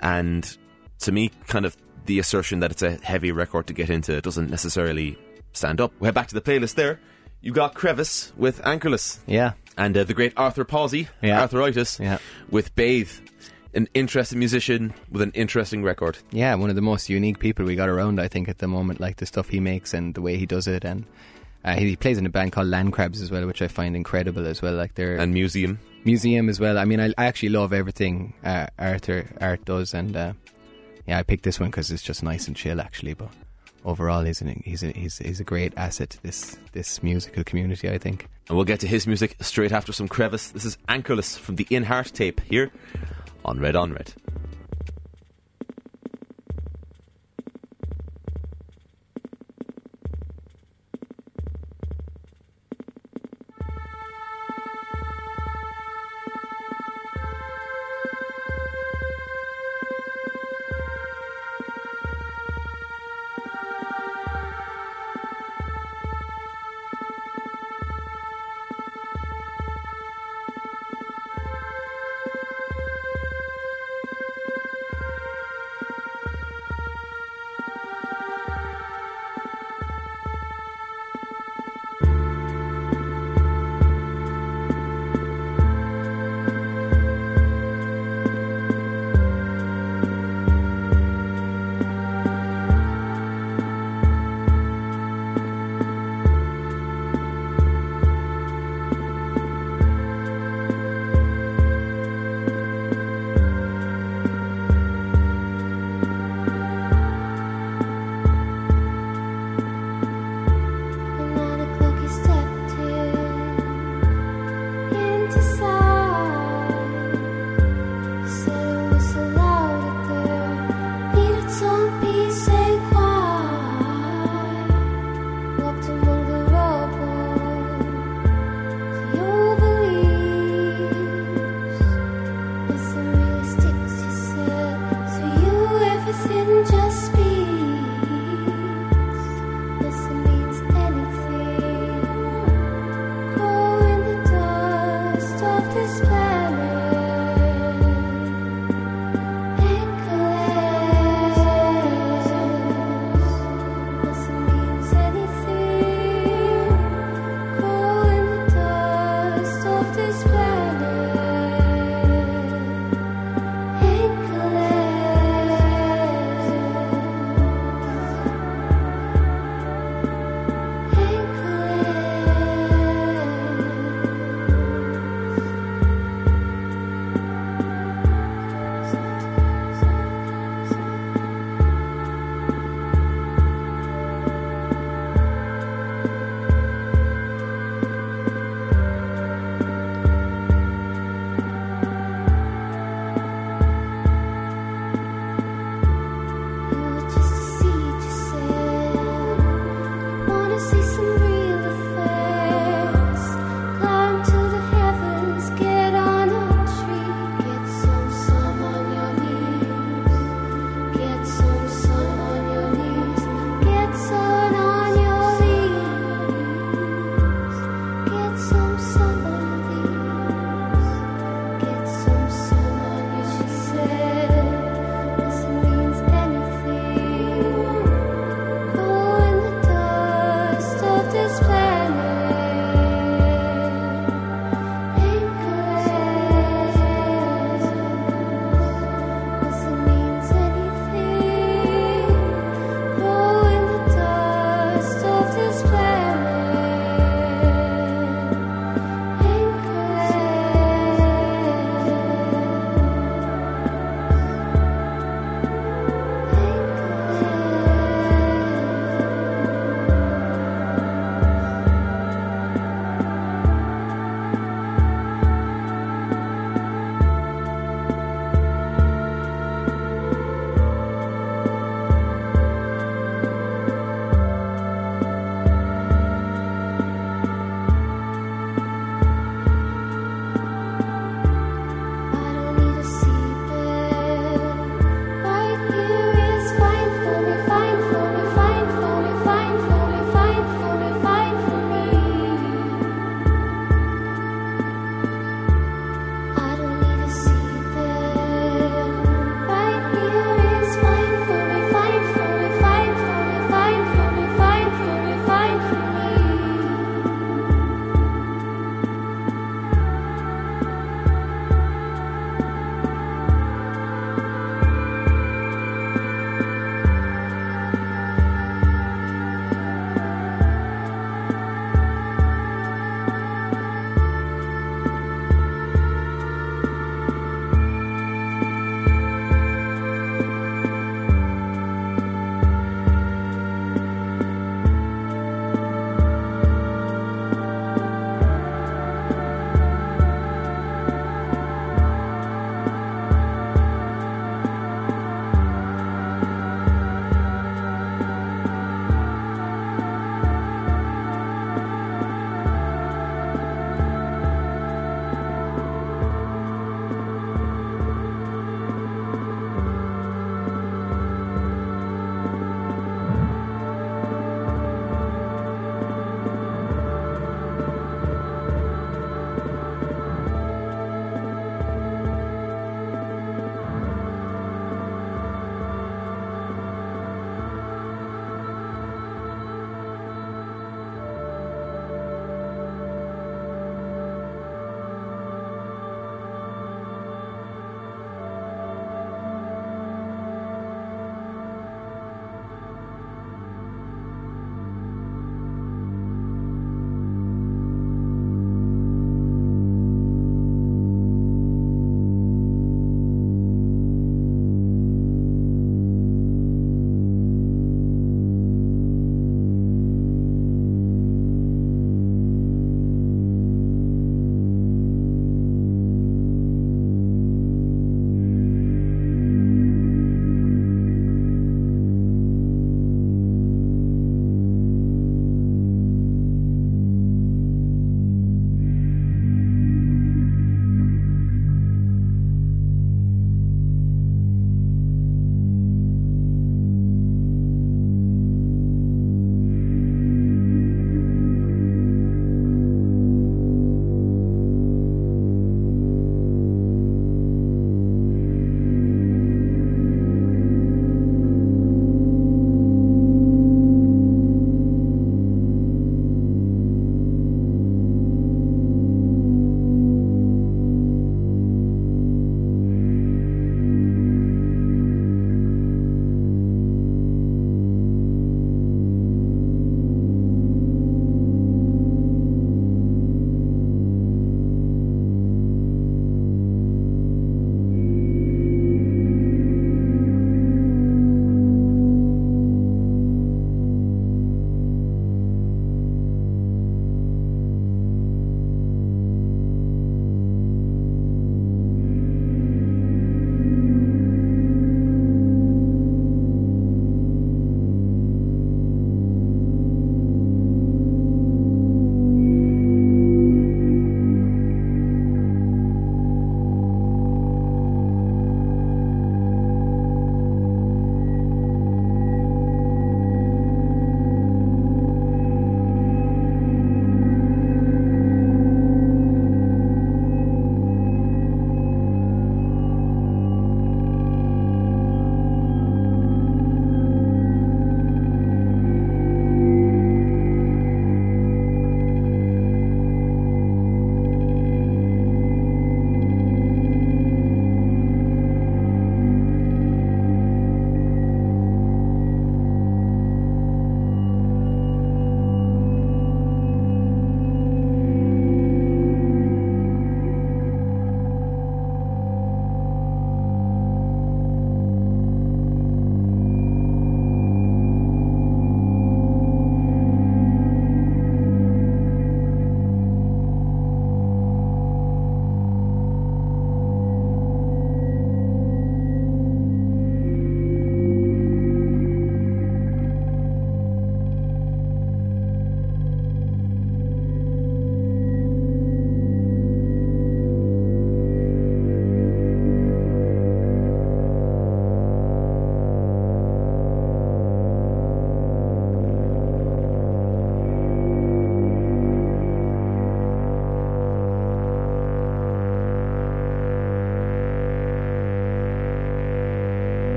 [0.00, 0.56] And
[1.00, 1.76] to me, kind of
[2.06, 5.18] the assertion that it's a heavy record to get into doesn't necessarily
[5.52, 5.92] stand up.
[5.98, 7.00] We head back to the playlist there.
[7.40, 11.40] You got Crevice with Anchorless Yeah, and uh, the great Arthur Pawsey, Yeah.
[11.42, 12.18] Arthur-itis, Yeah.
[12.50, 13.10] with Bathe.
[13.74, 16.16] An interesting musician with an interesting record.
[16.30, 19.00] yeah, one of the most unique people we got around, I think, at the moment.
[19.00, 21.04] Like the stuff he makes and the way he does it, and
[21.66, 24.46] uh, he plays in a band called Land Crabs as well, which I find incredible
[24.46, 24.72] as well.
[24.74, 25.78] Like their And Museum.
[26.04, 26.78] museum as well.
[26.78, 30.32] I mean, I, I actually love everything uh, Arthur Art does, and uh,
[31.06, 33.14] yeah, I picked this one because it's just nice and chill, actually.
[33.14, 33.28] But
[33.84, 37.90] overall, he's an, he's a, he's he's a great asset to this this musical community.
[37.90, 38.28] I think.
[38.48, 40.52] And we'll get to his music straight after some Crevice.
[40.52, 42.70] This is Anchorless from the In Heart tape here
[43.44, 44.12] on Red on Red.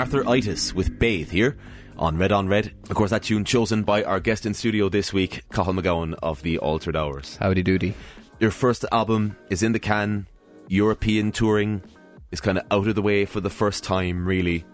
[0.00, 1.58] Arthur-itis with Bathe here
[1.98, 2.72] on Red on Red.
[2.88, 6.42] Of course, that tune chosen by our guest in studio this week, Cathal MacGabhann of
[6.42, 7.36] the Altered Hours.
[7.36, 7.92] Howdy doody.
[8.38, 10.26] Your first album is in the can.
[10.68, 11.82] European touring
[12.30, 14.64] is kind of out of the way for the first time, really.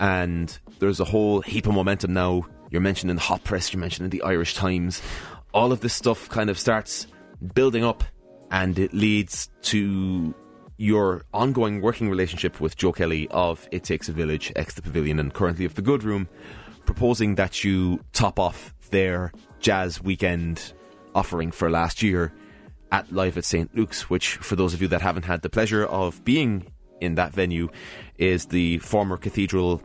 [0.00, 2.44] And there's a whole heap of momentum now.
[2.72, 5.00] You're mentioning Hot Press, you're mentioning the Irish Times.
[5.54, 7.06] All of this stuff kind of starts
[7.54, 8.02] building up
[8.50, 10.34] and it leads to
[10.80, 15.20] your ongoing working relationship with Joe Kelly of It Takes a Village, ex the Pavilion,
[15.20, 16.26] and currently of the Good Room,
[16.86, 20.72] proposing that you top off their jazz weekend
[21.14, 22.32] offering for last year
[22.90, 23.76] at Live at St.
[23.76, 27.34] Luke's, which, for those of you that haven't had the pleasure of being in that
[27.34, 27.68] venue,
[28.16, 29.82] is the former cathedral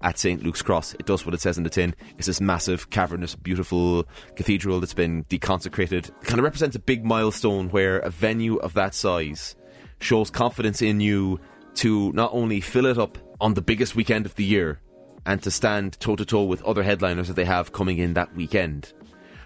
[0.00, 0.44] at St.
[0.44, 0.94] Luke's Cross.
[0.94, 1.92] It does what it says in the tin.
[2.18, 4.06] It's this massive, cavernous, beautiful
[4.36, 6.10] cathedral that's been deconsecrated.
[6.10, 9.56] It kind of represents a big milestone where a venue of that size
[10.04, 11.40] shows confidence in you
[11.74, 14.80] to not only fill it up on the biggest weekend of the year
[15.26, 18.34] and to stand toe to toe with other headliners that they have coming in that
[18.34, 18.92] weekend,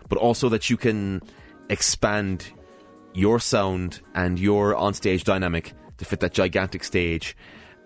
[0.08, 1.22] but also that you can
[1.70, 2.52] expand
[3.14, 7.36] your sound and your onstage dynamic to fit that gigantic stage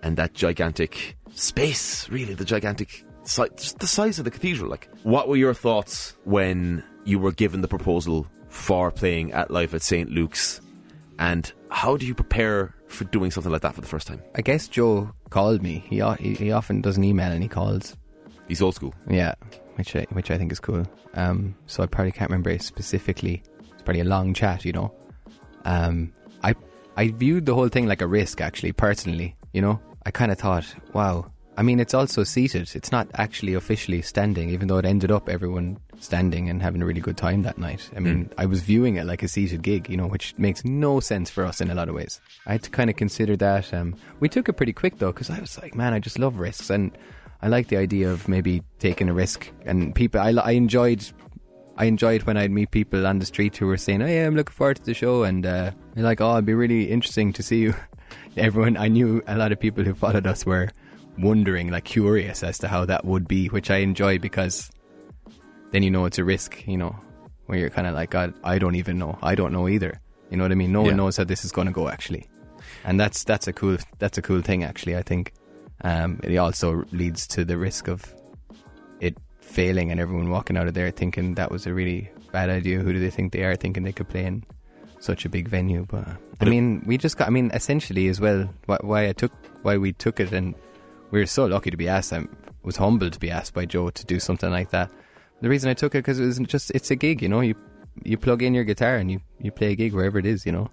[0.02, 4.70] and that gigantic space, really, the gigantic si- the size of the cathedral.
[4.70, 9.74] Like, what were your thoughts when you were given the proposal for playing at Live
[9.74, 10.10] at St.
[10.10, 10.60] Luke's?
[11.18, 14.22] And how do you prepare for doing something like that for the first time?
[14.34, 15.84] I guess Joe called me.
[15.88, 17.96] He he, he often doesn't email and he calls.
[18.48, 18.94] He's old school.
[19.08, 19.34] Yeah,
[19.76, 20.84] which I, which I think is cool.
[21.14, 23.42] Um, so I probably can't remember it specifically.
[23.72, 24.92] It's probably a long chat, you know.
[25.64, 26.54] Um, I
[26.96, 29.36] I viewed the whole thing like a risk, actually, personally.
[29.52, 31.30] You know, I kind of thought, wow.
[31.56, 32.70] I mean, it's also seated.
[32.74, 36.86] It's not actually officially standing, even though it ended up everyone standing and having a
[36.86, 37.90] really good time that night.
[37.94, 40.98] I mean, I was viewing it like a seated gig, you know, which makes no
[40.98, 42.20] sense for us in a lot of ways.
[42.46, 43.72] I had to kind of consider that.
[43.74, 46.38] Um, we took it pretty quick though, because I was like, man, I just love
[46.38, 46.96] risks, and
[47.42, 49.52] I like the idea of maybe taking a risk.
[49.66, 51.04] And people, I, I enjoyed
[51.76, 54.36] I enjoyed when I'd meet people on the street who were saying, "Oh yeah, I'm
[54.36, 57.42] looking forward to the show," and uh, they're like, "Oh, it'd be really interesting to
[57.42, 57.74] see you."
[58.36, 60.70] Everyone, I knew a lot of people who followed us were
[61.18, 64.70] wondering, like curious as to how that would be, which I enjoy because
[65.70, 66.96] then you know it's a risk, you know,
[67.46, 70.00] where you're kind of like, God, I don't even know, I don't know either.
[70.30, 70.72] You know what I mean?
[70.72, 70.88] No Yeah.
[70.88, 72.26] one knows how this is going to go actually,
[72.84, 74.96] and that's that's a cool that's a cool thing actually.
[74.96, 75.32] I think
[75.84, 78.14] um, it also leads to the risk of
[79.00, 82.78] it failing and everyone walking out of there thinking that was a really bad idea.
[82.78, 83.56] Who do they think they are?
[83.56, 84.44] Thinking they could play in
[85.00, 85.84] such a big venue.
[85.86, 87.26] But I But it- mean, we just got.
[87.26, 88.48] I mean, essentially as well.
[88.64, 89.32] Why, why I took
[89.62, 90.54] why we took it, and
[91.12, 92.12] we were so lucky to be asked.
[92.12, 92.24] I
[92.64, 94.90] was humbled to be asked by Joe to do something like that.
[95.42, 97.22] The reason I took it because it was just it's a gig.
[97.22, 97.54] You know, you
[98.02, 100.44] you plug in your guitar and you you play a gig wherever it is.
[100.46, 100.70] You know.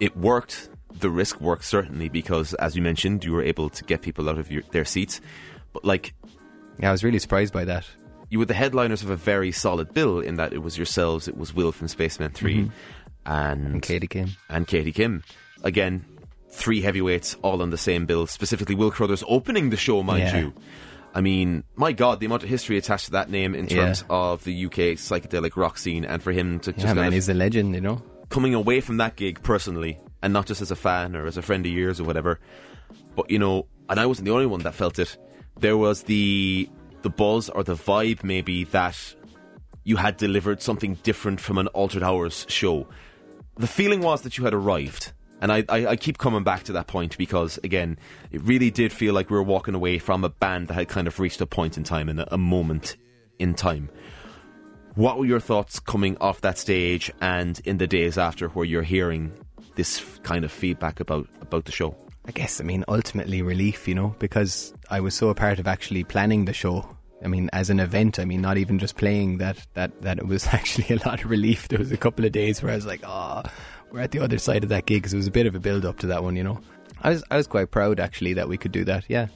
[0.00, 0.70] It worked.
[0.98, 4.38] The risk worked certainly because, as you mentioned, you were able to get people out
[4.38, 5.20] of your, their seats.
[5.72, 6.14] But like
[6.78, 7.86] Yeah, I was really surprised by that.
[8.30, 11.36] you were the headliners of a very solid bill in that it was yourselves, it
[11.36, 12.70] was Will from Spacemen 3 mm-hmm.
[13.26, 15.22] and, And Katie Kim and Katie Kim.
[15.62, 16.04] Again,
[16.52, 20.38] three heavyweights all on the same bill, specifically Will Carruthers opening the show, mind Yeah.
[20.38, 20.52] you.
[21.14, 23.84] I mean, my God, the amount of history attached to that name in Yeah.
[23.86, 27.28] terms of the UK psychedelic rock scene, and for him to just Yeah, man, he's
[27.28, 27.74] a legend.
[27.74, 28.02] You know.
[28.30, 31.42] coming away from that gig personally, and not just as a fan or as a
[31.42, 32.38] friend of yours or whatever,
[33.14, 35.18] but you know, and I wasn't the only one that felt it.
[35.60, 36.68] There was the
[37.02, 38.96] the buzz or the vibe maybe that
[39.84, 42.86] you had delivered something different from an Altered Hours show.
[43.58, 45.12] The feeling was that you had arrived.
[45.42, 47.98] And I, I, I keep coming back to that point because, again,
[48.30, 51.08] it really did feel like we were walking away from a band that had kind
[51.08, 52.96] of reached a point in time and a, moment
[53.40, 53.90] in time.
[54.94, 58.84] What were your thoughts coming off that stage and in the days after where you're
[58.84, 59.32] hearing
[59.74, 61.96] this kind of feedback about, about the show?
[62.24, 65.66] I guess, I mean, ultimately relief, you know, because I was so a part of
[65.66, 66.88] actually planning the show.
[67.20, 70.26] I mean, as an event, I mean, not even just playing that, that, that it
[70.28, 71.66] was actually a lot of relief.
[71.66, 73.42] There was a couple of days where I was like, oh,
[73.92, 75.60] we're at the other side of that gig because it was a bit of a
[75.60, 76.60] build up to that one, you know.
[77.02, 79.26] I was, I was quite proud actually that we could do that, yeah.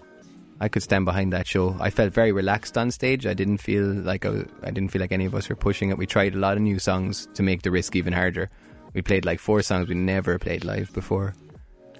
[0.58, 1.76] I could stand behind that show.
[1.78, 3.26] I felt very relaxed on stage.
[3.26, 5.90] I didn't feel like I, was- I didn't feel like any of us were pushing
[5.90, 5.98] it.
[5.98, 8.48] We tried a lot of new songs to make the risk even harder.
[8.94, 11.34] We played like four songs we never played live before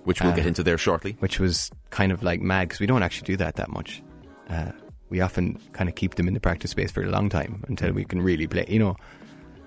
[0.05, 1.17] Which we'll Uh, get into there shortly.
[1.19, 4.03] which was kind of like mad because we don't actually do that that much.
[4.49, 4.73] Uh,
[5.11, 7.93] we often kind of keep them in the practice space for a long time until
[7.93, 8.97] we can really play, you know.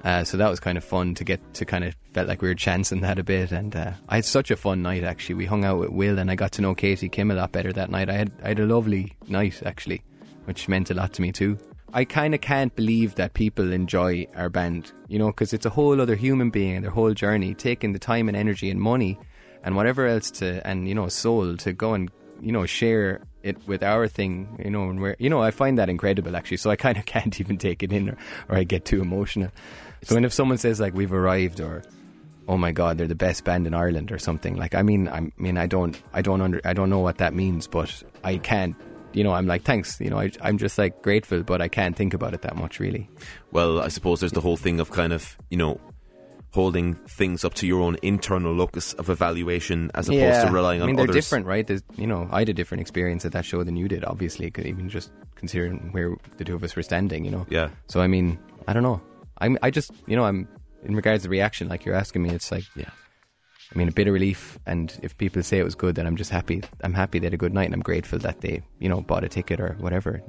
[0.04, 2.48] Uh, so that was kind of fun to get to kind of felt like we
[2.48, 5.36] were chancing that a bit, and uh, I had such a fun night actually.
[5.36, 7.74] We hung out with Will, and I got to know Katie Kim a lot better
[7.74, 8.10] that night.
[8.10, 10.02] I had I had a lovely night actually,
[10.46, 11.58] which meant a lot to me too.
[11.92, 15.72] I kind of can't believe that people enjoy our band, you know, because it's a
[15.72, 19.18] whole other human being and their whole journey, taking the time and energy and money
[19.64, 22.10] and whatever else to, and you know, soul to go and
[22.42, 25.78] you know, share it with our thing, you know, and we're, you know, I find
[25.78, 26.58] that incredible actually.
[26.58, 28.18] So I kind of can't even take it in, or,
[28.50, 29.52] or I get too emotional.
[30.04, 31.84] So when if someone says like we've arrived, or
[32.48, 35.32] oh my god, they're the best band in Ireland, or something like, I mean, I
[35.38, 38.76] mean, I don't, I don't under, I don't know what that means, but I can't.
[39.12, 40.00] You know, I'm like, thanks.
[40.00, 42.80] You know, I, I'm just like grateful, but I can't think about it that much,
[42.80, 43.10] really.
[43.52, 45.80] Well, I suppose there's the whole thing of kind of, you know,
[46.52, 50.86] holding things up to your own internal locus of evaluation as opposed to relying on
[50.86, 51.16] I mean, they're others.
[51.16, 51.66] different, right?
[51.66, 54.52] There's, you know, I had a different experience at that show than you did, obviously,
[54.58, 57.46] even just considering where the two of us were standing, you know.
[57.50, 57.70] Yeah.
[57.88, 59.02] So I mean, I don't know.
[59.42, 60.48] I'm, I just, you know, I'm
[60.84, 62.90] in regards to reaction, like you're asking me, it's like, Yeah.
[63.74, 66.16] I mean, a bit of relief, and if people say it was good, then I'm
[66.16, 66.64] just happy.
[66.84, 69.24] I'm happy they had a good night, and I'm grateful that they, you know, bought
[69.24, 70.24] a ticket or whatever.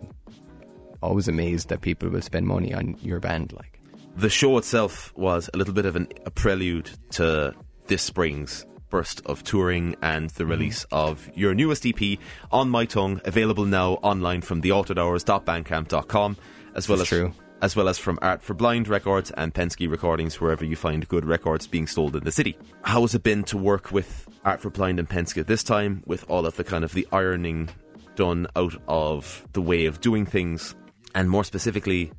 [1.03, 3.81] Always amazed that people will spend money on your band, like.
[4.15, 7.55] The show itself was a little bit of an, a prelude to
[7.87, 10.51] this spring's burst of touring and the Mm-hmm.
[10.51, 12.19] release of your newest EP,
[12.53, 16.37] On My Tongue, available now online from thealteredhours.bandcamp.com,
[16.75, 17.33] as well That's as true.
[17.63, 21.25] As well as from Art for Blind Records and Penske Recordings, wherever you find good
[21.25, 22.57] records being sold in the city.
[22.83, 26.25] How has it been to work with Art for Blind and Penske this time, with
[26.31, 27.69] all of the kind of the ironing
[28.17, 30.75] done out of the way of doing things,
[31.15, 32.13] and more specifically,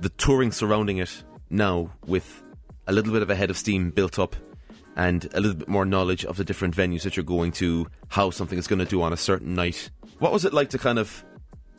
[0.00, 2.44] the touring surrounding it now with
[2.86, 4.36] a little bit of a head of steam built up
[4.96, 8.30] and a little bit more knowledge of the different venues that you're going to, how
[8.30, 9.90] something is going to do on a certain night.
[10.18, 11.24] What was it like to kind of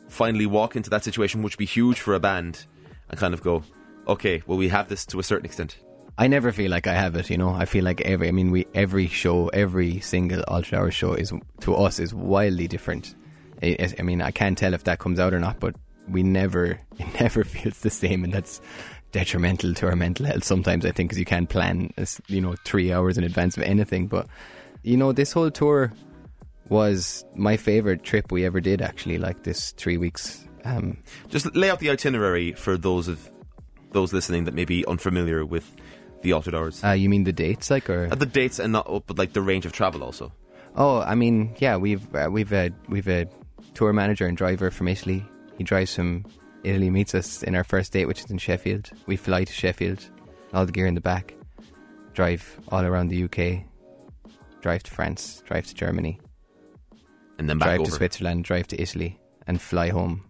[0.08, 2.66] finally walk into that situation, which would be huge for a band,
[3.10, 3.62] and kind of go,
[4.08, 5.78] okay, well, we have this to a certain extent?
[6.18, 7.50] I never feel like I have it, you know.
[7.50, 11.32] I feel like every, I mean, we every show, every single Altered Hour show is
[11.60, 13.14] to us is wildly different.
[13.62, 15.76] I, mean, I can't tell if that comes out or not, but
[16.08, 18.60] we never, it never feels the same, and that's
[19.12, 20.44] detrimental to our mental health.
[20.44, 21.92] Sometimes I think because you can't plan,
[22.28, 24.06] you know, three hours in advance of anything.
[24.06, 24.26] But
[24.82, 25.92] you know, this whole tour
[26.68, 28.82] was my favorite trip we ever did.
[28.82, 30.44] Actually, like this three weeks.
[30.64, 30.98] Um,
[31.28, 33.30] Just lay out the itinerary for those of
[33.92, 35.74] those listening that may be unfamiliar with
[36.22, 36.84] the Altered Hours.
[36.84, 39.40] uh, you mean the dates, like, or Uh, the dates and not, but like the
[39.42, 40.32] range of travel also.
[40.76, 43.26] Oh, I mean, yeah, we've uh, we've a we've a
[43.74, 45.24] tour manager and driver from Italy.
[45.58, 46.24] He drives from
[46.62, 48.90] Italy, meets us in our first date, which is in Sheffield.
[49.06, 50.04] We fly to Sheffield,
[50.52, 51.34] all the gear in the back,
[52.14, 53.64] drive all around the UK,
[54.60, 56.20] drive to France, drive to Germany,
[57.38, 57.90] And then back drive over.
[57.90, 60.22] to Switzerland, drive to Italy, and fly home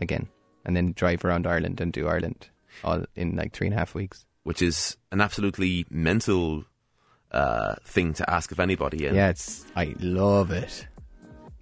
[0.00, 0.28] again,
[0.64, 2.48] and then drive around Ireland and do Ireland
[2.84, 4.24] all in like three and a half weeks.
[4.42, 6.64] which is an absolutely mental
[7.32, 9.06] uh, thing to ask of anybody.
[9.06, 10.86] And Yeah, it's I love it.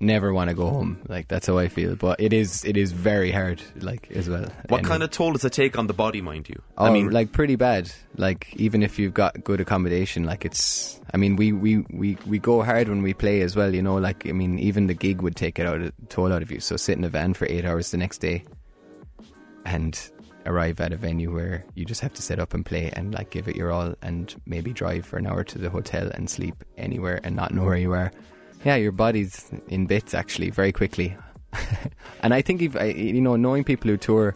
[0.01, 1.01] Never want to go home.
[1.09, 1.97] Like that's how I feel.
[1.97, 3.61] But it is it is very hard.
[3.81, 4.47] Like as well.
[4.69, 6.63] What And- kind of toll does it take on the body, mind you?
[6.77, 7.91] Oh, I mean, like pretty bad.
[8.17, 11.01] Like even if you've got good accommodation, like it's.
[11.13, 13.75] I mean, we we we we go hard when we play as well.
[13.75, 16.43] You know, like I mean, even the gig would take it out of, toll out
[16.43, 16.61] of you.
[16.61, 18.45] So sit in a van for eight hours the next day,
[19.65, 19.99] and
[20.47, 23.31] arrive at a venue where you just have to set up and play and like
[23.31, 26.63] give it your all, and maybe drive for an hour to the hotel and sleep
[26.77, 28.13] anywhere and not know where you are.
[28.65, 31.17] Yeah, your body's in bits actually very quickly.
[32.23, 34.35] and I think if I, you know, knowing people who tour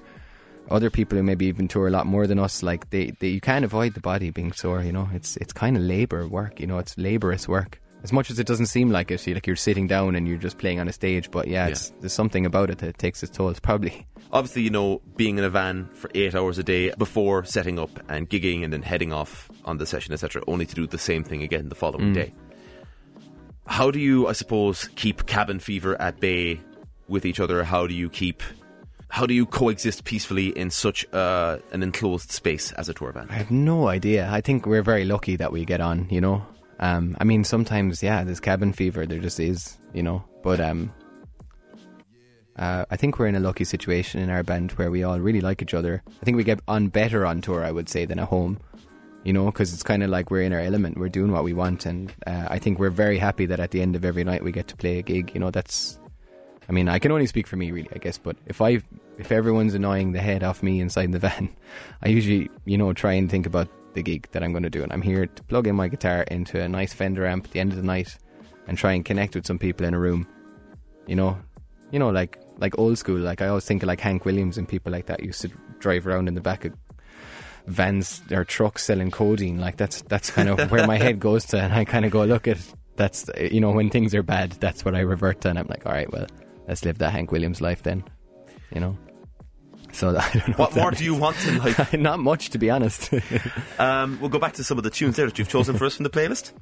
[0.70, 3.40] other people who maybe even tour a lot more than us, like they, they you
[3.40, 4.82] can't avoid the body being sore.
[4.82, 6.60] You know, it's it's kind of labor work.
[6.60, 7.80] You know, it's laborious work.
[8.04, 10.58] As much as it doesn't seem like it, like you're sitting down and you're just
[10.58, 13.48] playing on a stage, but yeah, it's, there's something about it that takes its toll.
[13.48, 17.44] It's probably obviously, you know, being in a van for eight hours a day before
[17.44, 20.84] setting up and gigging and then heading off on the session, etc., only to do
[20.86, 22.14] the same thing again the following Mm.
[22.14, 22.34] day.
[23.66, 26.60] How do you, I suppose, keep cabin fever at bay
[27.08, 27.64] with each other?
[27.64, 28.42] How do you keep,
[29.08, 33.28] how do you coexist peacefully in such uh, an enclosed space as a tour van?
[33.30, 34.28] I have no idea.
[34.30, 36.44] I think we're very lucky that we get on, you know.
[36.80, 39.06] Um, I mean, sometimes, yeah, there's cabin fever.
[39.06, 40.24] There just is, you know.
[40.42, 40.92] But um,
[42.56, 45.40] uh, I think we're in a lucky situation in our band where we all really
[45.40, 46.02] like each other.
[46.20, 48.58] I think we get on better on tour, I would say, than at home,
[49.24, 50.98] you know, because it's kind of like we're in our element.
[50.98, 51.86] We're doing what we want.
[51.86, 54.52] And uh, I think we're very happy that at the end of every night we
[54.52, 55.32] get to play a gig.
[55.34, 55.98] You know, that's
[56.68, 58.18] I mean, I can only speak for me, really, I guess.
[58.18, 58.80] But if I,
[59.18, 61.54] if everyone's annoying the head off me inside the van,
[62.02, 64.82] I usually, you know, try and think about the gig that I'm going to do,
[64.82, 67.60] and I'm here to plug in my guitar into a nice Fender amp at the
[67.60, 68.16] end of the night,
[68.66, 70.26] and try and connect with some people in a room.
[71.06, 71.38] You know,
[71.90, 73.18] you know, like like old school.
[73.18, 76.06] Like I always think of like Hank Williams and people like that used to drive
[76.06, 76.72] around in the back of
[77.66, 79.58] vans or trucks selling codeine.
[79.58, 82.24] Like that's that's kind of where my head goes to, and I kind of go,
[82.24, 82.58] look at
[82.96, 85.86] that's you know when things are bad, that's what I revert to, and I'm like,
[85.86, 86.26] all right, well,
[86.68, 88.04] let's live that Hank Williams life then,
[88.74, 88.96] you know.
[89.92, 90.54] So I don't know.
[90.56, 91.92] What more do you want in life?
[91.98, 93.10] Not much, to be honest.
[93.78, 95.96] Um, we'll go back to some of the tunes there that you've chosen for us
[95.96, 96.52] from the playlist.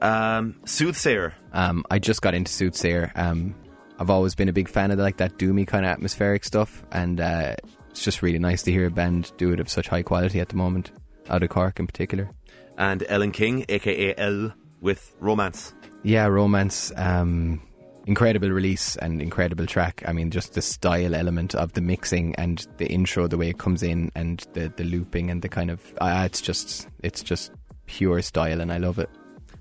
[0.00, 1.34] Um, Soothsayer.
[1.52, 3.12] um, I just got into Soothsayer.
[3.14, 3.54] Um,
[3.98, 7.20] I've always been a big fan of like that doomy kind of atmospheric stuff, and
[7.20, 7.56] uh,
[7.92, 10.48] it's just really nice to hear a band do it of such high quality at
[10.48, 10.90] the moment,
[11.30, 12.30] out of Cork in particular.
[12.76, 15.72] and Ellen King, aka Ellll, with Romance.
[16.02, 17.62] Yeah, Romance, um,
[18.06, 20.02] incredible release and incredible track.
[20.06, 23.58] I mean, just the style element of the mixing and the intro, the way it
[23.58, 27.52] comes in, and the the looping and the kind of uh, it's just it's just
[27.86, 29.10] pure style, and I love it.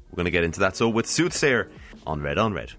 [0.09, 0.75] We're going to get into that.
[0.75, 1.69] So with Soothsayer
[2.07, 2.73] on Red on Red.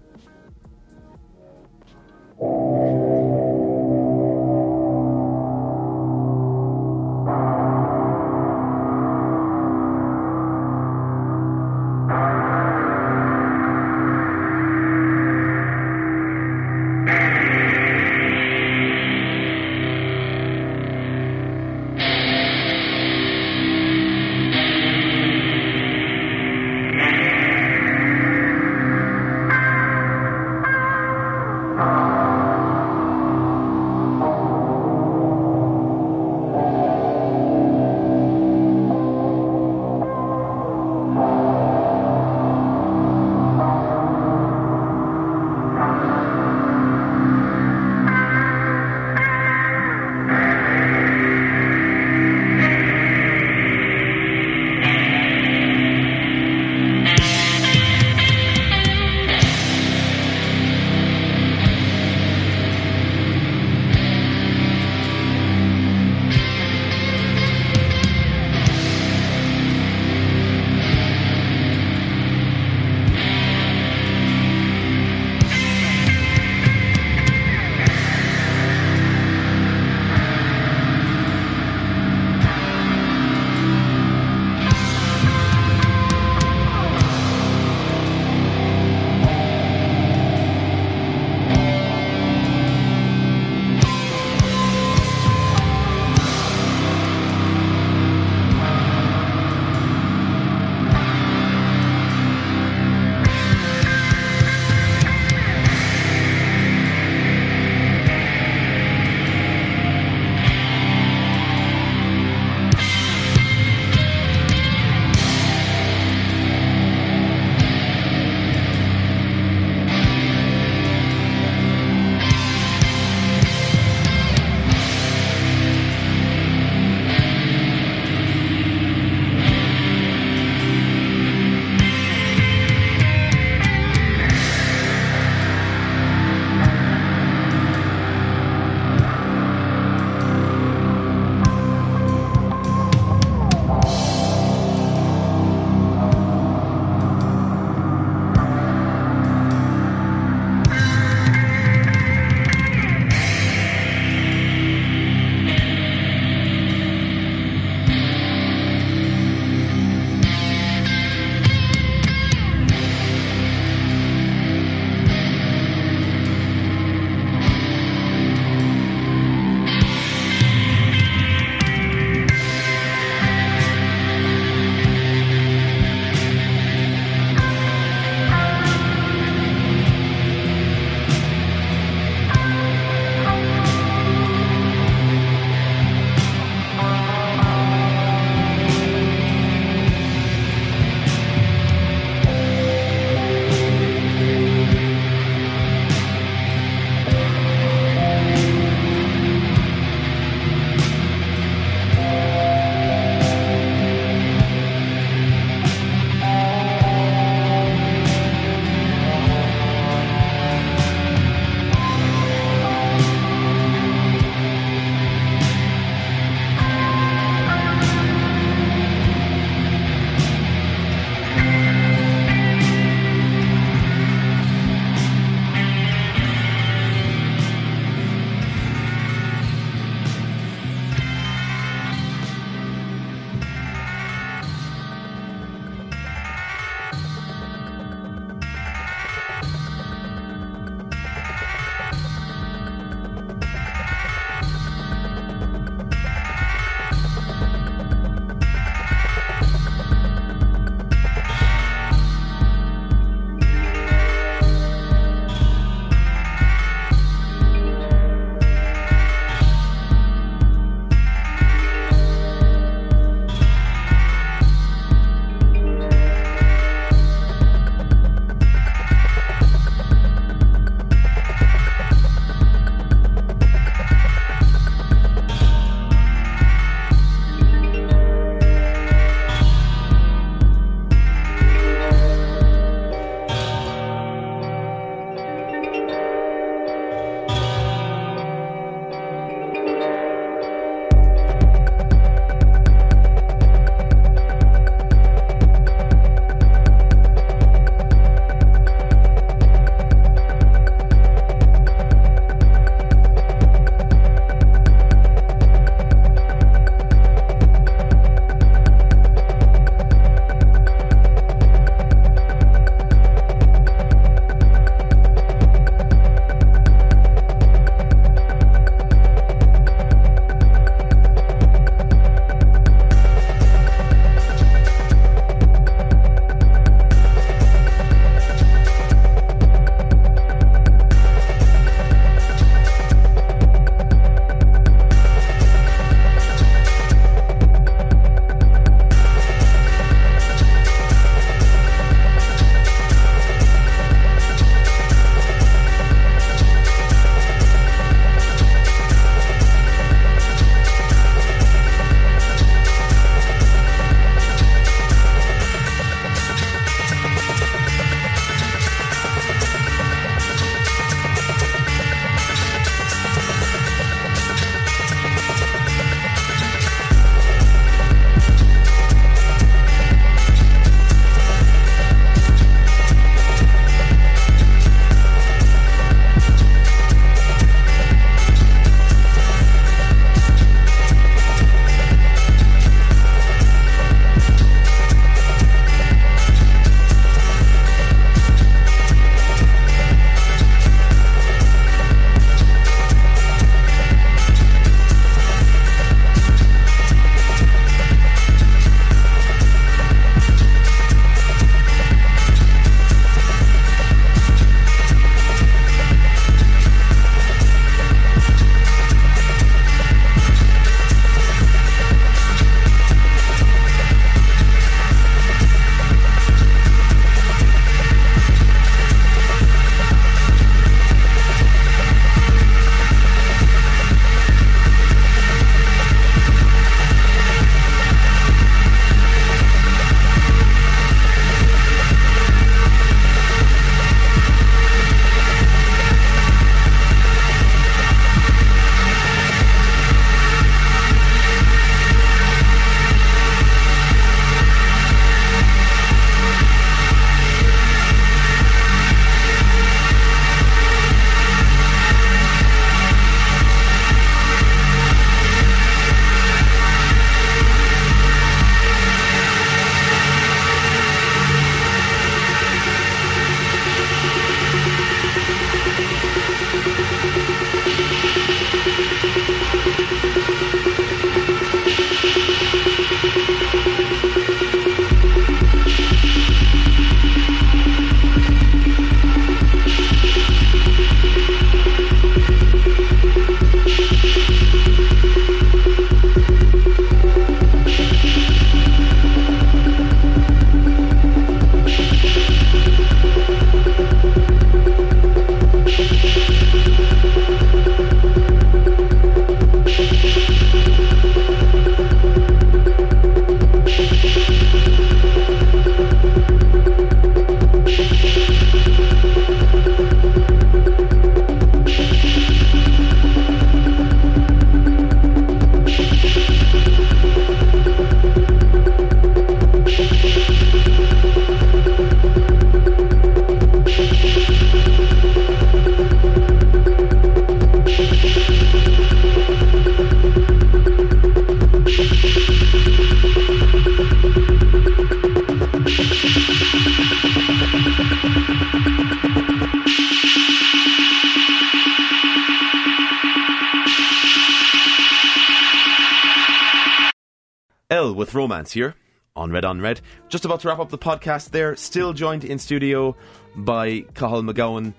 [548.15, 548.75] Romance here
[549.15, 549.81] on Red on Red.
[550.09, 551.55] Just about to wrap up the podcast there.
[551.55, 552.95] Still joined in studio
[553.35, 554.73] by Cathal MacGabhann.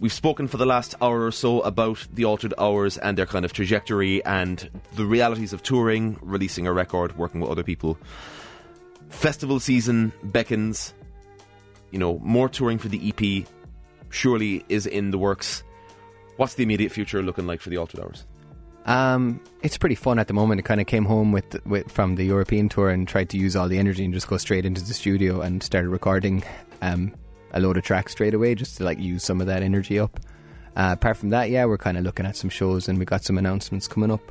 [0.00, 3.44] We've spoken for the last hour or so about the Altered Hours and their kind
[3.44, 7.98] of trajectory and the realities of touring, releasing a record, working with other people.
[9.08, 10.94] Festival season beckons.
[11.90, 13.48] You know, more touring for the EP
[14.10, 15.62] surely is in the works.
[16.36, 18.24] What's the immediate future looking like for the Altered Hours?
[18.88, 20.60] Um, it's pretty fun at the moment.
[20.60, 23.54] I kind of came home with, with from the European tour and tried to use
[23.54, 26.42] all the energy and just go straight into the studio and started recording
[26.80, 27.14] um,
[27.52, 30.18] a load of tracks straight away just to like use some of that energy up.
[30.74, 33.22] Uh, apart from that, yeah, we're kind of looking at some shows and we got
[33.22, 34.22] some announcements coming up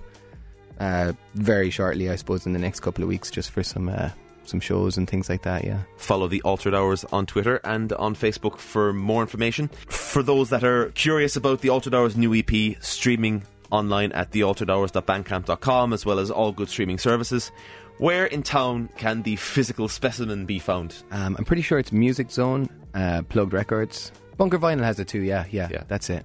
[0.79, 4.09] uh, very shortly, I suppose, in the next couple of weeks, just for some uh,
[4.45, 5.65] some shows and things like that.
[5.65, 5.81] Yeah.
[5.97, 9.67] Follow the Altered Hours on Twitter and on Facebook for more information.
[9.87, 15.93] For those that are curious about the Altered Hours new EP streaming online at thealteredhours.bandcamp.com
[15.93, 17.51] as well as all good streaming services.
[17.99, 21.01] Where in town can the physical specimen be found?
[21.11, 24.11] Um, I'm pretty sure it's Music Zone, uh, Plugged Records.
[24.37, 25.21] Bunker Vinyl has it too.
[25.21, 25.83] Yeah, yeah, Yeah.
[25.87, 26.23] that's it.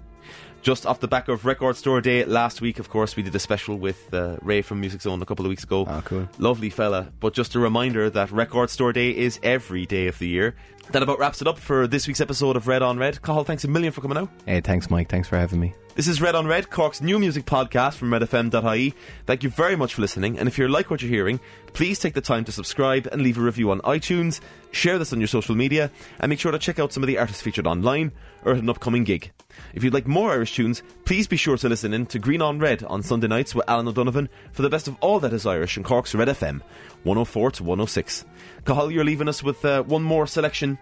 [0.60, 3.38] Just off the back of Record Store Day last week, of course, we did a
[3.40, 5.86] special with uh, Ray from Music Zone a couple of weeks ago.
[5.88, 6.28] Oh, cool.
[6.38, 7.10] Lovely fella.
[7.18, 10.54] But just a reminder that Record Store Day is every day of the year.
[10.92, 13.20] That about wraps it up for this week's episode of Red on Red.
[13.22, 14.28] Cathal, thanks a million for coming out.
[14.46, 15.08] Hey, thanks, Mike.
[15.08, 15.74] Thanks for having me.
[15.94, 18.94] This is Red on Red, Cork's new music podcast from redfm.ie.
[19.26, 21.38] Thank you very much for listening, and if you like what you're hearing,
[21.74, 24.40] please take the time to subscribe and leave a review on iTunes,
[24.70, 27.18] share this on your social media, and make sure to check out some of the
[27.18, 28.10] artists featured online
[28.42, 29.32] or at an upcoming gig.
[29.74, 32.58] If you'd like more Irish tunes, please be sure to listen in to Green on
[32.58, 35.76] Red on Sunday nights with Alan O'Donovan for the best of all that is Irish
[35.76, 36.62] in Cork's Red FM,
[37.02, 38.24] 104 to 106.
[38.64, 40.78] Cathal, you're leaving us with uh, one more selection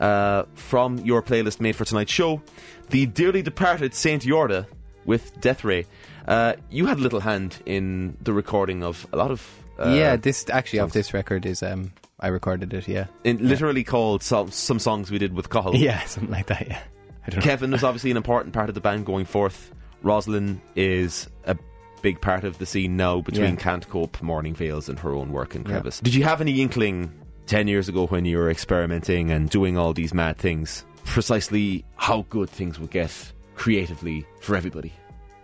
[0.00, 2.42] uh, from your playlist made for tonight's show,
[2.90, 4.66] the dearly departed Saint Yorda
[5.04, 5.86] with Death Ray.
[6.26, 9.46] Uh, you had a little hand in the recording of a lot of.
[9.78, 10.92] Uh, yeah, this actually songs.
[10.92, 12.88] this record is um, I recorded it.
[12.88, 15.74] Yeah, in, literally called some, some songs we did with Cathal.
[15.76, 16.66] yeah, something like that.
[16.66, 16.78] Yeah,
[17.26, 17.44] I don't know.
[17.44, 19.70] Kevin was obviously an important part of the band going forth.
[20.02, 21.56] Roslyn is a
[22.02, 23.60] big part of the scene now between Yeah.
[23.60, 25.68] Can't Cope, Morning Veils, and her own work in Yeah.
[25.68, 26.00] Crevice.
[26.00, 27.12] Did you have any inkling
[27.46, 32.26] 10 years ago when you were experimenting and doing all these mad things, precisely how
[32.30, 33.10] good things would get
[33.54, 34.92] creatively for everybody?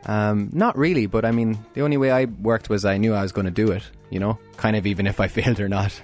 [0.06, 3.22] Um, not really, but I mean, the only way I worked was I knew I
[3.22, 3.84] was going to do it.
[4.10, 5.98] You know, kind of even if I failed or not,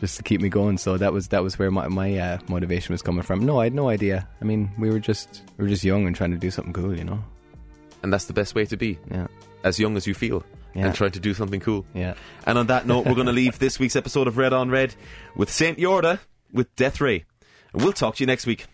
[0.00, 0.76] just to keep me going.
[0.76, 3.46] So that was that was where my my uh, motivation was coming from.
[3.46, 4.26] No, I had no idea.
[4.40, 6.96] I mean, we were just we were just young and trying to do something cool.
[6.98, 7.22] You know.
[8.02, 9.26] And that's the best way to be, Yeah.
[9.62, 10.42] as young as you feel,
[10.74, 10.86] Yeah.
[10.86, 11.84] and trying to do something cool.
[11.94, 12.14] Yeah.
[12.46, 14.94] And on that note, we're going to leave this week's episode of Red on Red
[15.34, 16.20] with Saint Yorda
[16.52, 17.24] with Death Ray.
[17.72, 18.66] And we'll talk to you next week.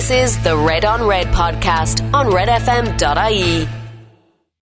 [0.00, 3.79] This is the Red on Red podcast on redfm.ie.